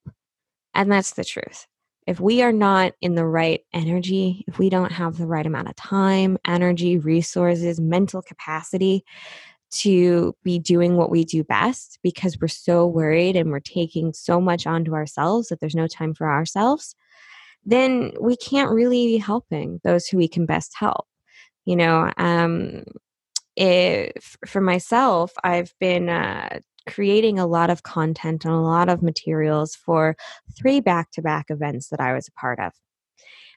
and 0.74 0.92
that's 0.92 1.14
the 1.14 1.24
truth. 1.24 1.66
If 2.06 2.20
we 2.20 2.42
are 2.42 2.52
not 2.52 2.92
in 3.00 3.14
the 3.14 3.26
right 3.26 3.60
energy, 3.72 4.44
if 4.48 4.58
we 4.58 4.68
don't 4.68 4.92
have 4.92 5.16
the 5.16 5.26
right 5.26 5.46
amount 5.46 5.68
of 5.68 5.76
time, 5.76 6.38
energy, 6.46 6.98
resources, 6.98 7.80
mental 7.80 8.20
capacity 8.20 9.04
to 9.70 10.34
be 10.42 10.58
doing 10.58 10.96
what 10.96 11.10
we 11.10 11.24
do 11.24 11.44
best 11.44 11.98
because 12.02 12.38
we're 12.40 12.48
so 12.48 12.86
worried 12.86 13.36
and 13.36 13.50
we're 13.50 13.60
taking 13.60 14.12
so 14.12 14.40
much 14.40 14.66
onto 14.66 14.94
ourselves 14.94 15.48
that 15.48 15.60
there's 15.60 15.74
no 15.74 15.86
time 15.86 16.14
for 16.14 16.28
ourselves, 16.28 16.94
then 17.64 18.12
we 18.20 18.36
can't 18.36 18.70
really 18.70 19.06
be 19.06 19.18
helping 19.18 19.80
those 19.84 20.06
who 20.06 20.16
we 20.16 20.28
can 20.28 20.46
best 20.46 20.72
help. 20.76 21.06
You 21.64 21.76
know, 21.76 22.10
um, 22.16 22.84
if 23.56 24.36
for 24.46 24.60
myself, 24.60 25.32
I've 25.44 25.72
been 25.78 26.08
uh, 26.08 26.60
creating 26.88 27.38
a 27.38 27.46
lot 27.46 27.70
of 27.70 27.82
content 27.82 28.44
and 28.44 28.54
a 28.54 28.58
lot 28.60 28.88
of 28.88 29.02
materials 29.02 29.74
for 29.74 30.16
three 30.56 30.80
back 30.80 31.12
to 31.12 31.22
back 31.22 31.46
events 31.50 31.88
that 31.88 32.00
I 32.00 32.14
was 32.14 32.28
a 32.28 32.32
part 32.32 32.58
of. 32.58 32.72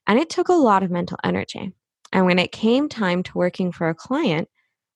And 0.06 0.20
it 0.20 0.30
took 0.30 0.50
a 0.50 0.54
lot 0.54 0.84
of 0.84 0.92
mental 0.92 1.18
energy. 1.24 1.72
And 2.12 2.26
when 2.26 2.38
it 2.38 2.52
came 2.52 2.90
time 2.90 3.24
to 3.24 3.38
working 3.38 3.72
for 3.72 3.90
a 3.90 3.96
client, 3.96 4.50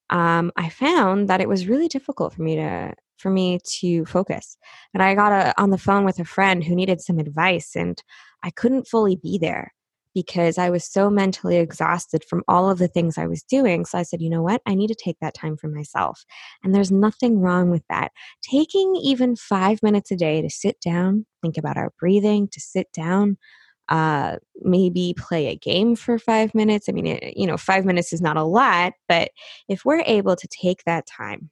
um, 0.10 0.52
I 0.56 0.70
found 0.70 1.28
that 1.30 1.42
it 1.42 1.50
was 1.50 1.68
really 1.68 1.88
difficult 1.88 2.34
for 2.34 2.42
me 2.42 2.56
to 2.56 2.94
for 3.18 3.32
me 3.32 3.60
to 3.80 4.06
focus. 4.06 4.58
And 4.94 5.02
I 5.02 5.16
got 5.16 5.32
a, 5.32 5.60
on 5.60 5.72
the 5.72 5.78
phone 5.78 6.06
with 6.06 6.20
a 6.20 6.26
friend 6.26 6.64
who 6.64 6.76
needed 6.76 7.02
some 7.02 7.18
advice, 7.18 7.76
and 7.76 8.02
I 8.44 8.52
couldn't 8.52 8.88
fully 8.88 9.16
be 9.16 9.38
there 9.40 9.74
because 10.18 10.58
I 10.58 10.72
was 10.72 10.84
so 10.84 11.12
mentally 11.12 11.58
exhausted 11.58 12.24
from 12.28 12.44
all 12.48 12.72
of 12.72 12.80
the 12.80 12.88
things 12.88 13.20
I 13.20 13.28
was 13.28 13.44
doing. 13.44 13.86
So 13.86 14.00
I 14.00 14.02
said, 14.02 14.20
you 14.20 14.32
know 14.32 14.42
what? 14.42 14.64
I 14.66 14.74
need 14.74 14.88
to 14.88 14.96
take 14.96 15.18
that 15.22 15.36
time 15.36 15.58
for 15.58 15.68
myself. 15.68 16.26
And 16.64 16.74
there's 16.74 16.92
nothing 16.92 17.40
wrong 17.40 17.70
with 17.70 17.84
that. 17.90 18.12
Taking 18.42 18.96
even 18.96 19.36
five 19.36 19.84
minutes 19.84 20.10
a 20.10 20.16
day 20.16 20.42
to 20.42 20.50
sit 20.50 20.80
down, 20.82 21.28
think 21.44 21.56
about 21.56 21.78
our 21.78 21.92
breathing, 22.00 22.48
to 22.48 22.60
sit 22.60 22.92
down, 22.94 23.38
uh, 23.90 24.38
maybe 24.62 25.14
play 25.18 25.48
a 25.48 25.56
game 25.56 25.96
for 25.96 26.20
five 26.20 26.54
minutes. 26.54 26.90
I 26.90 26.92
mean, 26.92 27.08
it, 27.08 27.38
you 27.38 27.48
know, 27.48 27.58
five 27.58 27.86
minutes 27.86 28.14
is 28.14 28.22
not 28.22 28.38
a 28.38 28.44
lot, 28.44 28.94
but 29.08 29.32
if 29.68 29.86
we're 29.86 30.04
able 30.06 30.36
to 30.36 30.48
take 30.48 30.84
that 30.84 31.08
time 31.08 31.50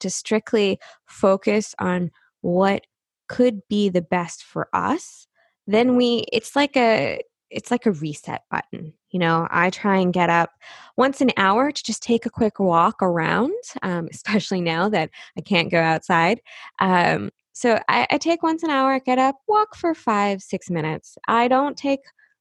to 0.00 0.10
strictly 0.10 0.78
focus 1.06 1.74
on 1.78 2.10
what 2.40 2.86
could 3.28 3.60
be 3.68 3.88
the 3.88 4.02
best 4.02 4.44
for 4.44 4.68
us, 4.72 5.26
then 5.66 5.96
we, 5.96 6.24
it's 6.32 6.54
like 6.54 6.76
a, 6.76 7.20
it's 7.50 7.70
like 7.70 7.86
a 7.86 7.92
reset 7.92 8.42
button. 8.50 8.92
You 9.10 9.20
know, 9.20 9.46
I 9.50 9.70
try 9.70 9.98
and 9.98 10.12
get 10.12 10.28
up 10.28 10.50
once 10.96 11.20
an 11.20 11.30
hour 11.36 11.70
to 11.70 11.82
just 11.84 12.02
take 12.02 12.26
a 12.26 12.30
quick 12.30 12.58
walk 12.58 13.00
around, 13.00 13.54
um, 13.82 14.08
especially 14.12 14.60
now 14.60 14.88
that 14.88 15.10
I 15.38 15.40
can't 15.40 15.70
go 15.70 15.80
outside. 15.80 16.40
Um, 16.80 17.30
so 17.54 17.78
I, 17.88 18.06
I 18.10 18.18
take 18.18 18.42
once 18.42 18.64
an 18.64 18.70
hour, 18.70 18.98
get 18.98 19.18
up, 19.18 19.36
walk 19.46 19.76
for 19.76 19.94
five, 19.94 20.42
six 20.42 20.68
minutes. 20.70 21.16
I 21.28 21.46
don't 21.46 21.76
take 21.76 22.00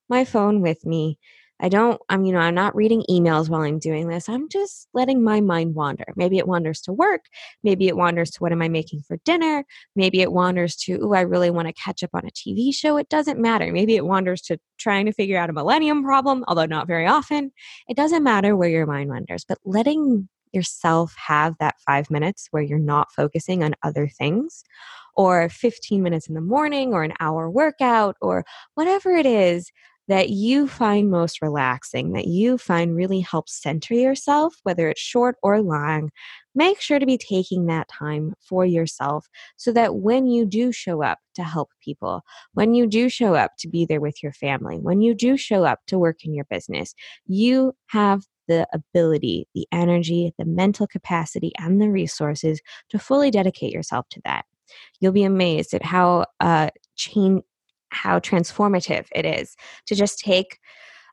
my 0.10 0.26
phone 0.26 0.60
with 0.60 0.86
me. 0.86 1.19
I 1.60 1.69
don't, 1.69 2.02
I'm, 2.10 2.26
you 2.26 2.34
know, 2.34 2.39
I'm 2.39 2.56
not 2.56 2.76
reading 2.76 3.06
emails 3.10 3.47
while 3.47 3.62
I'm 3.62 3.78
doing 3.78 4.08
this. 4.08 4.28
I'm 4.28 4.49
just 4.49 4.88
letting 4.93 5.23
my 5.23 5.39
mind 5.39 5.76
wander. 5.76 6.04
Maybe 6.15 6.39
it 6.39 6.47
wanders 6.47 6.82
to 6.82 6.91
work. 6.91 7.26
Maybe 7.63 7.88
it 7.88 7.95
wanders 7.95 8.32
to 8.32 8.39
what 8.39 8.52
am 8.52 8.62
I 8.62 8.67
making 8.67 9.04
for 9.08 9.17
dinner. 9.23 9.63
Maybe 9.95 10.21
it 10.21 10.34
wanders 10.34 10.76
to, 10.78 10.99
oh, 11.02 11.13
I 11.13 11.21
really 11.21 11.52
want 11.52 11.67
to 11.67 11.73
catch 11.73 12.04
up 12.04 12.10
on 12.13 12.26
a 12.26 12.32
TV 12.32 12.73
show. 12.76 12.97
It 12.97 13.08
doesn't 13.08 13.39
matter. 13.39 13.71
Maybe 13.71 13.95
it 13.95 14.06
wanders 14.06 14.41
to 14.43 14.58
trying 14.80 15.06
to 15.06 15.13
figure 15.13 15.38
out 15.38 15.49
a 15.49 15.54
millennium 15.54 16.04
problem, 16.04 16.43
although 16.47 16.65
not 16.65 16.88
very 16.88 17.06
often. 17.08 17.52
It 17.88 17.95
doesn't 17.95 18.23
matter 18.23 18.58
where 18.58 18.69
your 18.69 18.88
mind 18.88 19.10
wanders, 19.10 19.45
but 19.47 19.60
letting 19.63 20.28
yourself 20.52 21.15
have 21.28 21.56
that 21.60 21.76
five 21.86 22.10
minutes 22.12 22.47
where 22.52 22.63
you're 22.63 22.78
not 22.78 23.12
focusing 23.12 23.63
on 23.63 23.73
other 23.84 24.08
things 24.08 24.63
or 25.15 25.49
15 25.49 26.02
minutes 26.02 26.28
in 26.28 26.36
the 26.36 26.41
morning 26.41 26.93
or 26.93 27.04
an 27.04 27.13
hour 27.19 27.49
workout 27.49 28.15
or 28.21 28.45
whatever 28.76 29.12
it 29.12 29.26
is 29.26 29.71
that 30.08 30.30
you 30.30 30.67
find 30.67 31.10
most 31.10 31.41
relaxing, 31.41 32.12
that 32.12 32.28
you 32.28 32.58
find 32.58 32.95
really 32.95 33.21
helps 33.21 33.62
center 33.62 33.93
yourself, 33.93 34.56
whether 34.63 34.89
it's 34.89 34.99
short 34.99 35.38
or 35.41 35.62
long, 35.62 36.10
make 36.56 36.80
sure 36.82 36.99
to 36.99 37.06
be 37.06 37.17
taking 37.17 37.65
that 37.65 37.88
time 37.88 38.34
for 38.41 38.65
yourself 38.65 39.28
so 39.56 39.71
that 39.71 39.95
when 39.95 40.28
you 40.28 40.45
do 40.45 40.71
show 40.71 41.02
up 41.02 41.19
to 41.36 41.43
help 41.43 41.69
people, 41.82 42.21
when 42.54 42.73
you 42.73 42.86
do 42.86 43.08
show 43.08 43.34
up 43.34 43.52
to 43.58 43.69
be 43.69 43.86
there 43.86 44.02
with 44.02 44.21
your 44.21 44.34
family, 44.34 44.78
when 44.78 45.02
you 45.02 45.13
do 45.13 45.38
show 45.38 45.63
up 45.63 45.80
to 45.88 45.97
work 45.97 46.26
in 46.26 46.34
your 46.34 46.45
business, 46.45 46.93
you 47.26 47.73
have 47.88 48.23
the 48.49 48.67
ability, 48.73 49.47
the 49.56 49.65
energy, 49.71 50.34
the 50.38 50.45
mental 50.45 50.86
capacity, 50.86 51.54
and 51.58 51.82
the 51.82 51.89
resources 51.89 52.62
to 52.89 52.99
fully 52.99 53.32
dedicate 53.32 53.71
yourself 53.71 54.06
to 54.10 54.21
that 54.26 54.43
you'll 54.99 55.12
be 55.12 55.23
amazed 55.23 55.73
at 55.73 55.83
how 55.83 56.25
uh, 56.39 56.69
change 56.95 57.43
how 57.89 58.19
transformative 58.19 59.05
it 59.13 59.25
is 59.25 59.55
to 59.86 59.95
just 59.95 60.19
take 60.19 60.59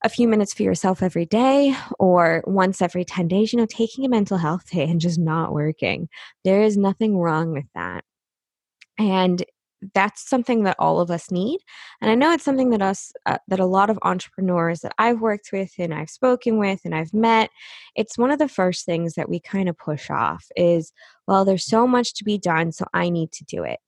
a 0.02 0.08
few 0.08 0.26
minutes 0.26 0.54
for 0.54 0.62
yourself 0.62 1.02
every 1.02 1.26
day 1.26 1.76
or 1.98 2.42
once 2.46 2.80
every 2.80 3.04
10 3.04 3.28
days, 3.28 3.52
you 3.52 3.58
know, 3.58 3.66
taking 3.66 4.04
a 4.04 4.08
mental 4.08 4.38
health 4.38 4.70
day 4.70 4.84
and 4.84 5.00
just 5.00 5.18
not 5.18 5.52
working. 5.52 6.08
There 6.42 6.62
is 6.62 6.76
nothing 6.76 7.18
wrong 7.18 7.52
with 7.52 7.66
that. 7.74 8.04
And 8.98 9.44
that's 9.94 10.28
something 10.28 10.64
that 10.64 10.76
all 10.78 11.00
of 11.00 11.10
us 11.10 11.30
need 11.30 11.58
and 12.00 12.10
i 12.10 12.14
know 12.14 12.32
it's 12.32 12.44
something 12.44 12.70
that 12.70 12.82
us 12.82 13.12
uh, 13.26 13.38
that 13.48 13.60
a 13.60 13.66
lot 13.66 13.90
of 13.90 13.98
entrepreneurs 14.02 14.80
that 14.80 14.92
i've 14.98 15.20
worked 15.20 15.50
with 15.52 15.72
and 15.78 15.94
i've 15.94 16.10
spoken 16.10 16.58
with 16.58 16.80
and 16.84 16.94
i've 16.94 17.14
met 17.14 17.50
it's 17.96 18.18
one 18.18 18.30
of 18.30 18.38
the 18.38 18.48
first 18.48 18.84
things 18.84 19.14
that 19.14 19.28
we 19.28 19.40
kind 19.40 19.68
of 19.68 19.78
push 19.78 20.10
off 20.10 20.46
is 20.56 20.92
well 21.26 21.44
there's 21.44 21.64
so 21.64 21.86
much 21.86 22.14
to 22.14 22.24
be 22.24 22.38
done 22.38 22.72
so 22.72 22.84
i 22.92 23.08
need 23.08 23.30
to 23.32 23.44
do 23.44 23.64
it. 23.64 23.80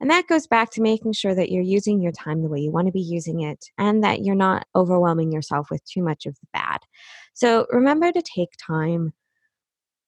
And 0.00 0.10
that 0.10 0.28
goes 0.28 0.46
back 0.46 0.70
to 0.72 0.80
making 0.80 1.12
sure 1.12 1.34
that 1.34 1.50
you're 1.50 1.62
using 1.62 2.00
your 2.00 2.12
time 2.12 2.42
the 2.42 2.48
way 2.48 2.60
you 2.60 2.70
want 2.70 2.86
to 2.86 2.92
be 2.92 3.00
using 3.00 3.40
it 3.40 3.64
and 3.78 4.04
that 4.04 4.24
you're 4.24 4.36
not 4.36 4.66
overwhelming 4.76 5.32
yourself 5.32 5.70
with 5.70 5.84
too 5.84 6.02
much 6.02 6.24
of 6.24 6.34
the 6.34 6.46
bad. 6.52 6.78
So 7.34 7.66
remember 7.70 8.12
to 8.12 8.22
take 8.22 8.50
time 8.64 9.12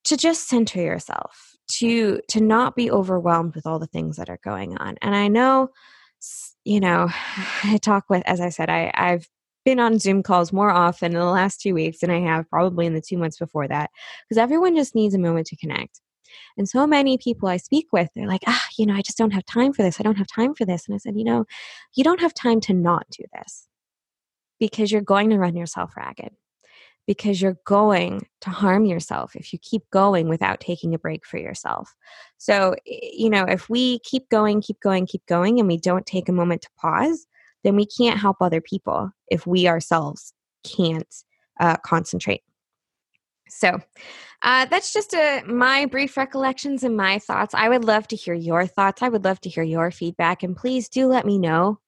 to 0.05 0.17
just 0.17 0.49
center 0.49 0.81
yourself 0.81 1.57
to 1.69 2.21
to 2.29 2.41
not 2.41 2.75
be 2.75 2.91
overwhelmed 2.91 3.55
with 3.55 3.67
all 3.67 3.79
the 3.79 3.87
things 3.87 4.17
that 4.17 4.29
are 4.29 4.41
going 4.43 4.77
on. 4.79 4.97
And 5.03 5.15
i 5.15 5.29
know 5.29 5.71
you 6.65 6.81
know 6.81 7.09
i 7.65 7.79
talk 7.81 8.05
with 8.09 8.23
as 8.27 8.41
i 8.41 8.49
said 8.49 8.69
i 8.69 8.91
i've 8.95 9.29
been 9.65 9.81
on 9.81 9.99
zoom 9.99 10.23
calls 10.23 10.53
more 10.53 10.71
often 10.71 11.13
in 11.13 11.19
the 11.19 11.25
last 11.25 11.61
two 11.61 11.75
weeks 11.75 12.01
than 12.01 12.11
i 12.11 12.21
have 12.21 12.49
probably 12.49 12.87
in 12.87 12.95
the 12.95 13.01
two 13.01 13.19
months 13.19 13.39
before 13.39 13.69
that 13.69 13.91
because 14.29 14.39
everyone 14.39 14.75
just 14.75 14.95
needs 14.95 15.15
a 15.15 15.19
moment 15.19 15.47
to 15.47 15.57
connect. 15.57 16.01
And 16.57 16.69
so 16.69 16.87
many 16.87 17.19
people 17.19 17.49
i 17.49 17.57
speak 17.57 17.87
with 17.93 18.09
they're 18.15 18.29
like 18.29 18.43
ah 18.47 18.65
you 18.79 18.87
know 18.87 18.95
i 18.95 19.03
just 19.03 19.19
don't 19.19 19.33
have 19.33 19.45
time 19.47 19.73
for 19.73 19.83
this. 19.83 20.01
I 20.01 20.03
don't 20.03 20.19
have 20.19 20.29
time 20.29 20.55
for 20.55 20.65
this. 20.65 20.87
And 20.87 20.95
i 20.95 20.99
said 20.99 21.17
you 21.17 21.25
know 21.25 21.45
you 21.95 22.05
don't 22.05 22.21
have 22.21 22.35
time 22.35 22.61
to 22.63 22.75
not 22.75 23.07
do 23.11 23.25
this 23.35 23.67
because 24.59 24.93
you're 24.93 25.03
going 25.03 25.31
to 25.31 25.39
run 25.39 25.57
yourself 25.57 25.97
ragged 25.97 26.33
because 27.11 27.43
you're 27.43 27.59
going 27.65 28.25
to 28.41 28.51
harm 28.51 28.85
yourself 28.85 29.35
if 29.35 29.53
you 29.53 29.59
keep 29.59 29.83
going 29.91 30.29
without 30.29 30.61
taking 30.61 30.95
a 30.95 30.99
break 30.99 31.27
for 31.27 31.39
yourself. 31.39 31.93
So, 32.39 32.77
you 32.87 33.29
know, 33.29 33.43
if 33.43 33.69
we 33.69 33.99
keep 34.05 34.29
going, 34.29 34.61
keep 34.61 34.79
going, 34.79 35.09
keep 35.09 35.27
going, 35.27 35.59
and 35.59 35.67
we 35.67 35.77
don't 35.77 36.07
take 36.07 36.29
a 36.29 36.33
moment 36.33 36.63
to 36.63 36.69
pause, 36.79 37.27
then 37.65 37.75
we 37.75 37.85
can't 37.85 38.21
help 38.21 38.37
other 38.41 38.61
people 38.61 39.11
if 39.27 39.45
we 39.45 39.67
ourselves 39.67 40.33
can't 40.63 41.13
uh, 41.59 41.79
concentrate. 41.79 42.43
So, 43.49 43.81
uh, 44.43 44.67
that's 44.67 44.93
just 44.93 45.13
a, 45.13 45.43
my 45.49 45.87
brief 45.87 46.17
recollections 46.17 46.85
and 46.85 46.97
my 46.97 47.19
thoughts. 47.19 47.57
I 47.57 47.69
would 47.69 47.85
love 47.85 48.07
to 48.07 48.17
hear 48.17 48.35
your 48.35 48.69
thoughts. 48.69 49.03
I 49.03 49.09
would 49.09 49.25
love 49.25 49.41
to 49.41 49.49
hear 49.49 49.65
your 49.65 49.91
feedback. 49.91 50.45
And 50.45 50.57
please 50.57 50.89
do 50.89 51.09
let 51.09 51.27
me 51.27 51.39
know 51.39 51.81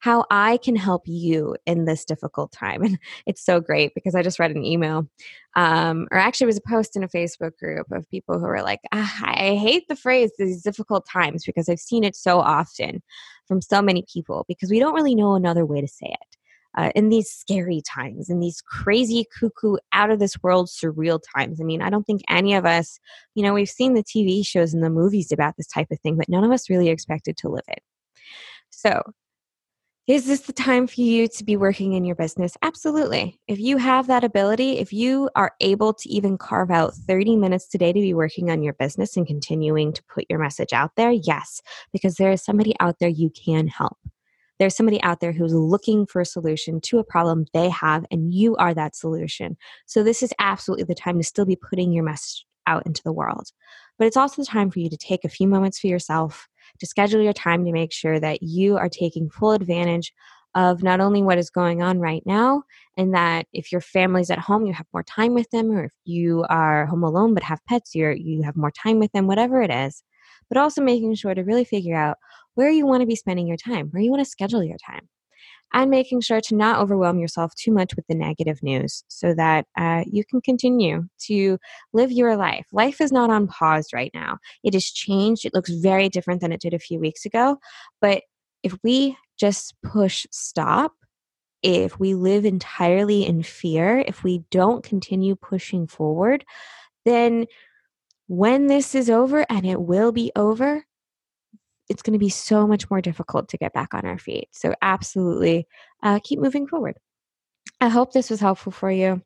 how 0.00 0.24
I 0.30 0.58
can 0.58 0.76
help 0.76 1.02
you 1.06 1.56
in 1.66 1.84
this 1.84 2.04
difficult 2.04 2.52
time. 2.52 2.82
And 2.82 2.98
it's 3.26 3.44
so 3.44 3.60
great 3.60 3.92
because 3.94 4.14
I 4.14 4.22
just 4.22 4.38
read 4.38 4.50
an 4.50 4.64
email, 4.64 5.08
um, 5.56 6.06
or 6.10 6.18
actually, 6.18 6.44
it 6.44 6.54
was 6.54 6.58
a 6.58 6.68
post 6.68 6.96
in 6.96 7.02
a 7.02 7.08
Facebook 7.08 7.56
group 7.58 7.90
of 7.90 8.08
people 8.10 8.38
who 8.38 8.46
were 8.46 8.62
like, 8.62 8.80
ah, 8.92 9.24
I 9.24 9.56
hate 9.56 9.88
the 9.88 9.96
phrase 9.96 10.30
these 10.38 10.62
difficult 10.62 11.06
times 11.06 11.44
because 11.44 11.68
I've 11.68 11.80
seen 11.80 12.04
it 12.04 12.14
so 12.14 12.38
often 12.38 13.02
from 13.46 13.60
so 13.60 13.82
many 13.82 14.04
people 14.12 14.44
because 14.46 14.70
we 14.70 14.78
don't 14.78 14.94
really 14.94 15.14
know 15.14 15.34
another 15.34 15.66
way 15.66 15.80
to 15.80 15.88
say 15.88 16.06
it. 16.06 16.36
Uh, 16.76 16.92
in 16.94 17.08
these 17.08 17.28
scary 17.28 17.80
times, 17.80 18.30
in 18.30 18.38
these 18.38 18.60
crazy, 18.60 19.26
cuckoo, 19.40 19.76
out 19.92 20.10
of 20.10 20.20
this 20.20 20.40
world, 20.42 20.68
surreal 20.68 21.18
times. 21.34 21.60
I 21.60 21.64
mean, 21.64 21.82
I 21.82 21.90
don't 21.90 22.04
think 22.04 22.20
any 22.28 22.54
of 22.54 22.64
us, 22.64 23.00
you 23.34 23.42
know, 23.42 23.52
we've 23.54 23.70
seen 23.70 23.94
the 23.94 24.04
TV 24.04 24.46
shows 24.46 24.74
and 24.74 24.84
the 24.84 24.90
movies 24.90 25.32
about 25.32 25.54
this 25.56 25.66
type 25.66 25.88
of 25.90 25.98
thing, 26.00 26.16
but 26.16 26.28
none 26.28 26.44
of 26.44 26.52
us 26.52 26.70
really 26.70 26.88
expected 26.88 27.36
to 27.38 27.48
live 27.48 27.64
it. 27.68 27.82
So, 28.70 29.02
Is 30.08 30.24
this 30.24 30.40
the 30.40 30.54
time 30.54 30.86
for 30.86 31.02
you 31.02 31.28
to 31.28 31.44
be 31.44 31.58
working 31.58 31.92
in 31.92 32.02
your 32.02 32.16
business? 32.16 32.56
Absolutely. 32.62 33.38
If 33.46 33.58
you 33.58 33.76
have 33.76 34.06
that 34.06 34.24
ability, 34.24 34.78
if 34.78 34.90
you 34.90 35.28
are 35.36 35.52
able 35.60 35.92
to 35.92 36.08
even 36.08 36.38
carve 36.38 36.70
out 36.70 36.94
30 36.94 37.36
minutes 37.36 37.68
today 37.68 37.92
to 37.92 38.00
be 38.00 38.14
working 38.14 38.50
on 38.50 38.62
your 38.62 38.72
business 38.72 39.18
and 39.18 39.26
continuing 39.26 39.92
to 39.92 40.02
put 40.04 40.24
your 40.30 40.38
message 40.38 40.72
out 40.72 40.92
there, 40.96 41.10
yes, 41.10 41.60
because 41.92 42.14
there 42.14 42.32
is 42.32 42.42
somebody 42.42 42.74
out 42.80 43.00
there 43.00 43.10
you 43.10 43.28
can 43.28 43.68
help. 43.68 43.98
There's 44.58 44.74
somebody 44.74 44.98
out 45.02 45.20
there 45.20 45.32
who's 45.32 45.52
looking 45.52 46.06
for 46.06 46.22
a 46.22 46.24
solution 46.24 46.80
to 46.84 46.98
a 46.98 47.04
problem 47.04 47.44
they 47.52 47.68
have, 47.68 48.06
and 48.10 48.32
you 48.32 48.56
are 48.56 48.72
that 48.72 48.96
solution. 48.96 49.58
So, 49.84 50.02
this 50.02 50.22
is 50.22 50.32
absolutely 50.38 50.84
the 50.84 50.94
time 50.94 51.18
to 51.18 51.22
still 51.22 51.44
be 51.44 51.54
putting 51.54 51.92
your 51.92 52.02
message 52.02 52.46
out 52.66 52.86
into 52.86 53.02
the 53.02 53.12
world. 53.12 53.50
But 53.98 54.06
it's 54.06 54.16
also 54.16 54.40
the 54.40 54.46
time 54.46 54.70
for 54.70 54.78
you 54.78 54.88
to 54.88 54.96
take 54.96 55.24
a 55.24 55.28
few 55.28 55.46
moments 55.46 55.78
for 55.78 55.88
yourself 55.88 56.48
to 56.80 56.86
schedule 56.86 57.22
your 57.22 57.32
time 57.32 57.64
to 57.64 57.72
make 57.72 57.92
sure 57.92 58.18
that 58.20 58.42
you 58.42 58.76
are 58.76 58.88
taking 58.88 59.30
full 59.30 59.52
advantage 59.52 60.12
of 60.54 60.82
not 60.82 61.00
only 61.00 61.22
what 61.22 61.38
is 61.38 61.50
going 61.50 61.82
on 61.82 61.98
right 61.98 62.22
now, 62.24 62.62
and 62.96 63.14
that 63.14 63.46
if 63.52 63.70
your 63.70 63.80
family's 63.80 64.30
at 64.30 64.38
home, 64.38 64.66
you 64.66 64.72
have 64.72 64.86
more 64.92 65.02
time 65.02 65.34
with 65.34 65.48
them, 65.50 65.70
or 65.70 65.84
if 65.84 65.92
you 66.04 66.44
are 66.48 66.86
home 66.86 67.04
alone 67.04 67.34
but 67.34 67.42
have 67.42 67.64
pets, 67.68 67.94
you 67.94 68.10
you 68.10 68.42
have 68.42 68.56
more 68.56 68.72
time 68.72 68.98
with 68.98 69.12
them, 69.12 69.26
whatever 69.26 69.62
it 69.62 69.70
is. 69.70 70.02
But 70.48 70.58
also 70.58 70.82
making 70.82 71.14
sure 71.14 71.34
to 71.34 71.42
really 71.42 71.64
figure 71.64 71.96
out 71.96 72.16
where 72.54 72.70
you 72.70 72.86
want 72.86 73.02
to 73.02 73.06
be 73.06 73.16
spending 73.16 73.46
your 73.46 73.58
time, 73.58 73.88
where 73.90 74.02
you 74.02 74.10
want 74.10 74.24
to 74.24 74.30
schedule 74.30 74.64
your 74.64 74.78
time 74.78 75.08
and 75.72 75.90
making 75.90 76.20
sure 76.20 76.40
to 76.40 76.54
not 76.54 76.80
overwhelm 76.80 77.18
yourself 77.18 77.54
too 77.54 77.72
much 77.72 77.94
with 77.94 78.06
the 78.08 78.14
negative 78.14 78.62
news 78.62 79.04
so 79.08 79.34
that 79.34 79.66
uh, 79.76 80.04
you 80.06 80.24
can 80.24 80.40
continue 80.40 81.06
to 81.20 81.58
live 81.92 82.10
your 82.10 82.36
life. 82.36 82.66
Life 82.72 83.00
is 83.00 83.12
not 83.12 83.30
on 83.30 83.46
pause 83.46 83.88
right 83.92 84.10
now. 84.14 84.38
It 84.64 84.74
has 84.74 84.86
changed. 84.86 85.44
It 85.44 85.54
looks 85.54 85.70
very 85.70 86.08
different 86.08 86.40
than 86.40 86.52
it 86.52 86.60
did 86.60 86.74
a 86.74 86.78
few 86.78 86.98
weeks 86.98 87.24
ago. 87.24 87.58
But 88.00 88.22
if 88.62 88.76
we 88.82 89.16
just 89.38 89.74
push 89.82 90.26
stop, 90.30 90.92
if 91.62 91.98
we 91.98 92.14
live 92.14 92.44
entirely 92.44 93.26
in 93.26 93.42
fear, 93.42 93.98
if 94.06 94.22
we 94.22 94.44
don't 94.50 94.84
continue 94.84 95.34
pushing 95.36 95.86
forward, 95.86 96.44
then 97.04 97.46
when 98.26 98.66
this 98.66 98.94
is 98.94 99.08
over, 99.08 99.44
and 99.48 99.66
it 99.66 99.80
will 99.80 100.12
be 100.12 100.30
over, 100.36 100.84
it's 101.88 102.02
going 102.02 102.12
to 102.12 102.18
be 102.18 102.28
so 102.28 102.66
much 102.66 102.90
more 102.90 103.00
difficult 103.00 103.48
to 103.48 103.58
get 103.58 103.72
back 103.72 103.94
on 103.94 104.04
our 104.04 104.18
feet. 104.18 104.48
So, 104.52 104.74
absolutely 104.82 105.66
uh, 106.02 106.20
keep 106.22 106.38
moving 106.40 106.66
forward. 106.66 106.96
I 107.80 107.88
hope 107.88 108.12
this 108.12 108.30
was 108.30 108.40
helpful 108.40 108.72
for 108.72 108.90
you. 108.90 109.22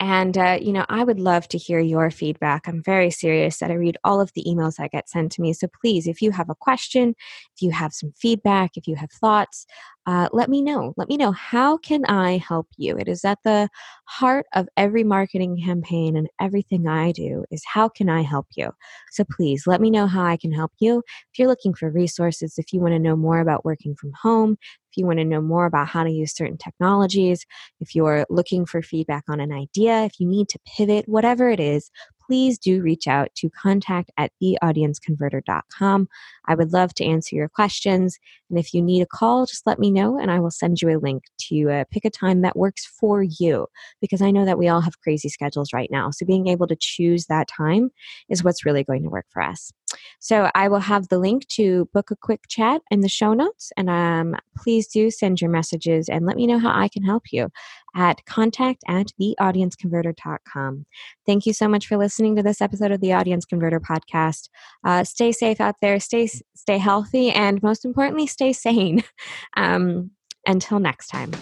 And, 0.00 0.36
uh, 0.36 0.58
you 0.60 0.72
know, 0.72 0.84
I 0.88 1.04
would 1.04 1.20
love 1.20 1.46
to 1.48 1.58
hear 1.58 1.78
your 1.78 2.10
feedback. 2.10 2.66
I'm 2.66 2.82
very 2.82 3.10
serious 3.10 3.58
that 3.58 3.70
I 3.70 3.74
read 3.74 3.96
all 4.02 4.20
of 4.20 4.32
the 4.34 4.44
emails 4.44 4.76
that 4.76 4.90
get 4.90 5.08
sent 5.08 5.32
to 5.32 5.40
me. 5.40 5.52
So 5.52 5.68
please, 5.80 6.06
if 6.08 6.20
you 6.20 6.32
have 6.32 6.50
a 6.50 6.54
question, 6.54 7.14
if 7.54 7.62
you 7.62 7.70
have 7.70 7.92
some 7.92 8.12
feedback, 8.16 8.72
if 8.76 8.88
you 8.88 8.96
have 8.96 9.10
thoughts, 9.12 9.66
uh, 10.06 10.28
let 10.32 10.50
me 10.50 10.60
know. 10.60 10.92
Let 10.96 11.08
me 11.08 11.16
know 11.16 11.32
how 11.32 11.78
can 11.78 12.04
I 12.06 12.38
help 12.38 12.66
you? 12.76 12.96
It 12.98 13.08
is 13.08 13.24
at 13.24 13.38
the 13.44 13.68
heart 14.04 14.46
of 14.52 14.68
every 14.76 15.04
marketing 15.04 15.62
campaign 15.64 16.16
and 16.16 16.28
everything 16.40 16.86
I 16.86 17.12
do 17.12 17.44
is 17.50 17.62
how 17.64 17.88
can 17.88 18.10
I 18.10 18.22
help 18.22 18.46
you? 18.56 18.72
So 19.12 19.24
please 19.24 19.66
let 19.66 19.80
me 19.80 19.90
know 19.90 20.06
how 20.06 20.24
I 20.24 20.36
can 20.36 20.52
help 20.52 20.72
you. 20.80 20.98
If 21.32 21.38
you're 21.38 21.48
looking 21.48 21.72
for 21.72 21.90
resources, 21.90 22.58
if 22.58 22.72
you 22.72 22.80
want 22.80 22.92
to 22.92 22.98
know 22.98 23.16
more 23.16 23.38
about 23.38 23.64
working 23.64 23.94
from 23.94 24.12
home, 24.20 24.58
if 24.94 24.98
you 24.98 25.06
want 25.06 25.18
to 25.18 25.24
know 25.24 25.40
more 25.40 25.66
about 25.66 25.88
how 25.88 26.04
to 26.04 26.10
use 26.10 26.34
certain 26.36 26.56
technologies, 26.56 27.44
if 27.80 27.96
you're 27.96 28.24
looking 28.30 28.64
for 28.64 28.80
feedback 28.80 29.24
on 29.28 29.40
an 29.40 29.52
idea, 29.52 30.04
if 30.04 30.20
you 30.20 30.28
need 30.28 30.48
to 30.50 30.58
pivot, 30.76 31.08
whatever 31.08 31.50
it 31.50 31.58
is, 31.58 31.90
please 32.26 32.58
do 32.58 32.82
reach 32.82 33.06
out 33.06 33.28
to 33.36 33.50
contact 33.50 34.10
at 34.16 34.32
theaudienceconverter.com. 34.42 36.08
I 36.46 36.54
would 36.54 36.72
love 36.72 36.94
to 36.94 37.04
answer 37.04 37.36
your 37.36 37.48
questions. 37.48 38.18
And 38.50 38.58
if 38.58 38.74
you 38.74 38.82
need 38.82 39.02
a 39.02 39.06
call, 39.06 39.46
just 39.46 39.66
let 39.66 39.78
me 39.78 39.90
know 39.90 40.18
and 40.18 40.30
I 40.30 40.40
will 40.40 40.50
send 40.50 40.80
you 40.80 40.90
a 40.90 41.00
link 41.00 41.24
to 41.48 41.70
uh, 41.70 41.84
pick 41.90 42.04
a 42.04 42.10
time 42.10 42.42
that 42.42 42.56
works 42.56 42.86
for 42.86 43.22
you 43.22 43.66
because 44.00 44.22
I 44.22 44.30
know 44.30 44.44
that 44.44 44.58
we 44.58 44.68
all 44.68 44.80
have 44.80 45.00
crazy 45.00 45.28
schedules 45.28 45.72
right 45.72 45.90
now. 45.90 46.10
So 46.10 46.26
being 46.26 46.48
able 46.48 46.66
to 46.66 46.76
choose 46.78 47.26
that 47.26 47.48
time 47.48 47.90
is 48.28 48.44
what's 48.44 48.64
really 48.64 48.84
going 48.84 49.02
to 49.02 49.10
work 49.10 49.26
for 49.30 49.42
us. 49.42 49.72
So 50.18 50.50
I 50.54 50.68
will 50.68 50.80
have 50.80 51.08
the 51.08 51.18
link 51.18 51.46
to 51.48 51.88
book 51.92 52.10
a 52.10 52.16
quick 52.16 52.42
chat 52.48 52.82
in 52.90 53.00
the 53.00 53.08
show 53.08 53.34
notes. 53.34 53.72
And 53.76 53.88
um, 53.90 54.36
please 54.56 54.86
do 54.88 55.10
send 55.10 55.40
your 55.40 55.50
messages 55.50 56.08
and 56.08 56.26
let 56.26 56.36
me 56.36 56.46
know 56.46 56.58
how 56.58 56.72
I 56.74 56.88
can 56.88 57.02
help 57.02 57.24
you 57.30 57.48
at 57.94 58.24
contact 58.26 58.82
at 58.88 59.08
theaudienceconverter.com. 59.20 60.86
Thank 61.26 61.46
you 61.46 61.52
so 61.52 61.68
much 61.68 61.86
for 61.86 61.96
listening 61.96 62.36
to 62.36 62.42
this 62.42 62.60
episode 62.60 62.92
of 62.92 63.00
the 63.00 63.12
Audience 63.12 63.44
Converter 63.44 63.80
podcast. 63.80 64.48
Uh, 64.84 65.04
stay 65.04 65.32
safe 65.32 65.60
out 65.60 65.76
there, 65.80 66.00
stay, 66.00 66.28
stay 66.54 66.78
healthy, 66.78 67.30
and 67.30 67.62
most 67.62 67.84
importantly, 67.84 68.26
stay 68.26 68.52
sane. 68.52 69.04
Um, 69.56 70.10
until 70.46 70.78
next 70.78 71.08
time. 71.08 71.32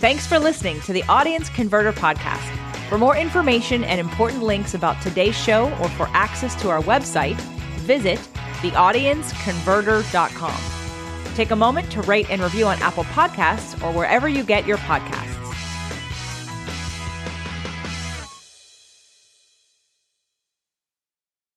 Thanks 0.00 0.26
for 0.26 0.38
listening 0.38 0.80
to 0.82 0.92
the 0.92 1.02
Audience 1.04 1.48
Converter 1.50 1.92
podcast. 1.92 2.46
For 2.88 2.98
more 2.98 3.16
information 3.16 3.84
and 3.84 3.98
important 3.98 4.42
links 4.42 4.74
about 4.74 5.00
today's 5.02 5.36
show 5.36 5.72
or 5.80 5.88
for 5.90 6.08
access 6.12 6.54
to 6.62 6.70
our 6.70 6.80
website, 6.82 7.36
visit 7.80 8.18
theaudienceconverter.com. 8.60 11.34
Take 11.34 11.50
a 11.50 11.56
moment 11.56 11.90
to 11.92 12.02
rate 12.02 12.30
and 12.30 12.40
review 12.40 12.66
on 12.66 12.80
Apple 12.80 13.04
Podcasts 13.04 13.82
or 13.82 13.92
wherever 13.92 14.28
you 14.28 14.44
get 14.44 14.66
your 14.66 14.78
podcasts. 14.78 15.35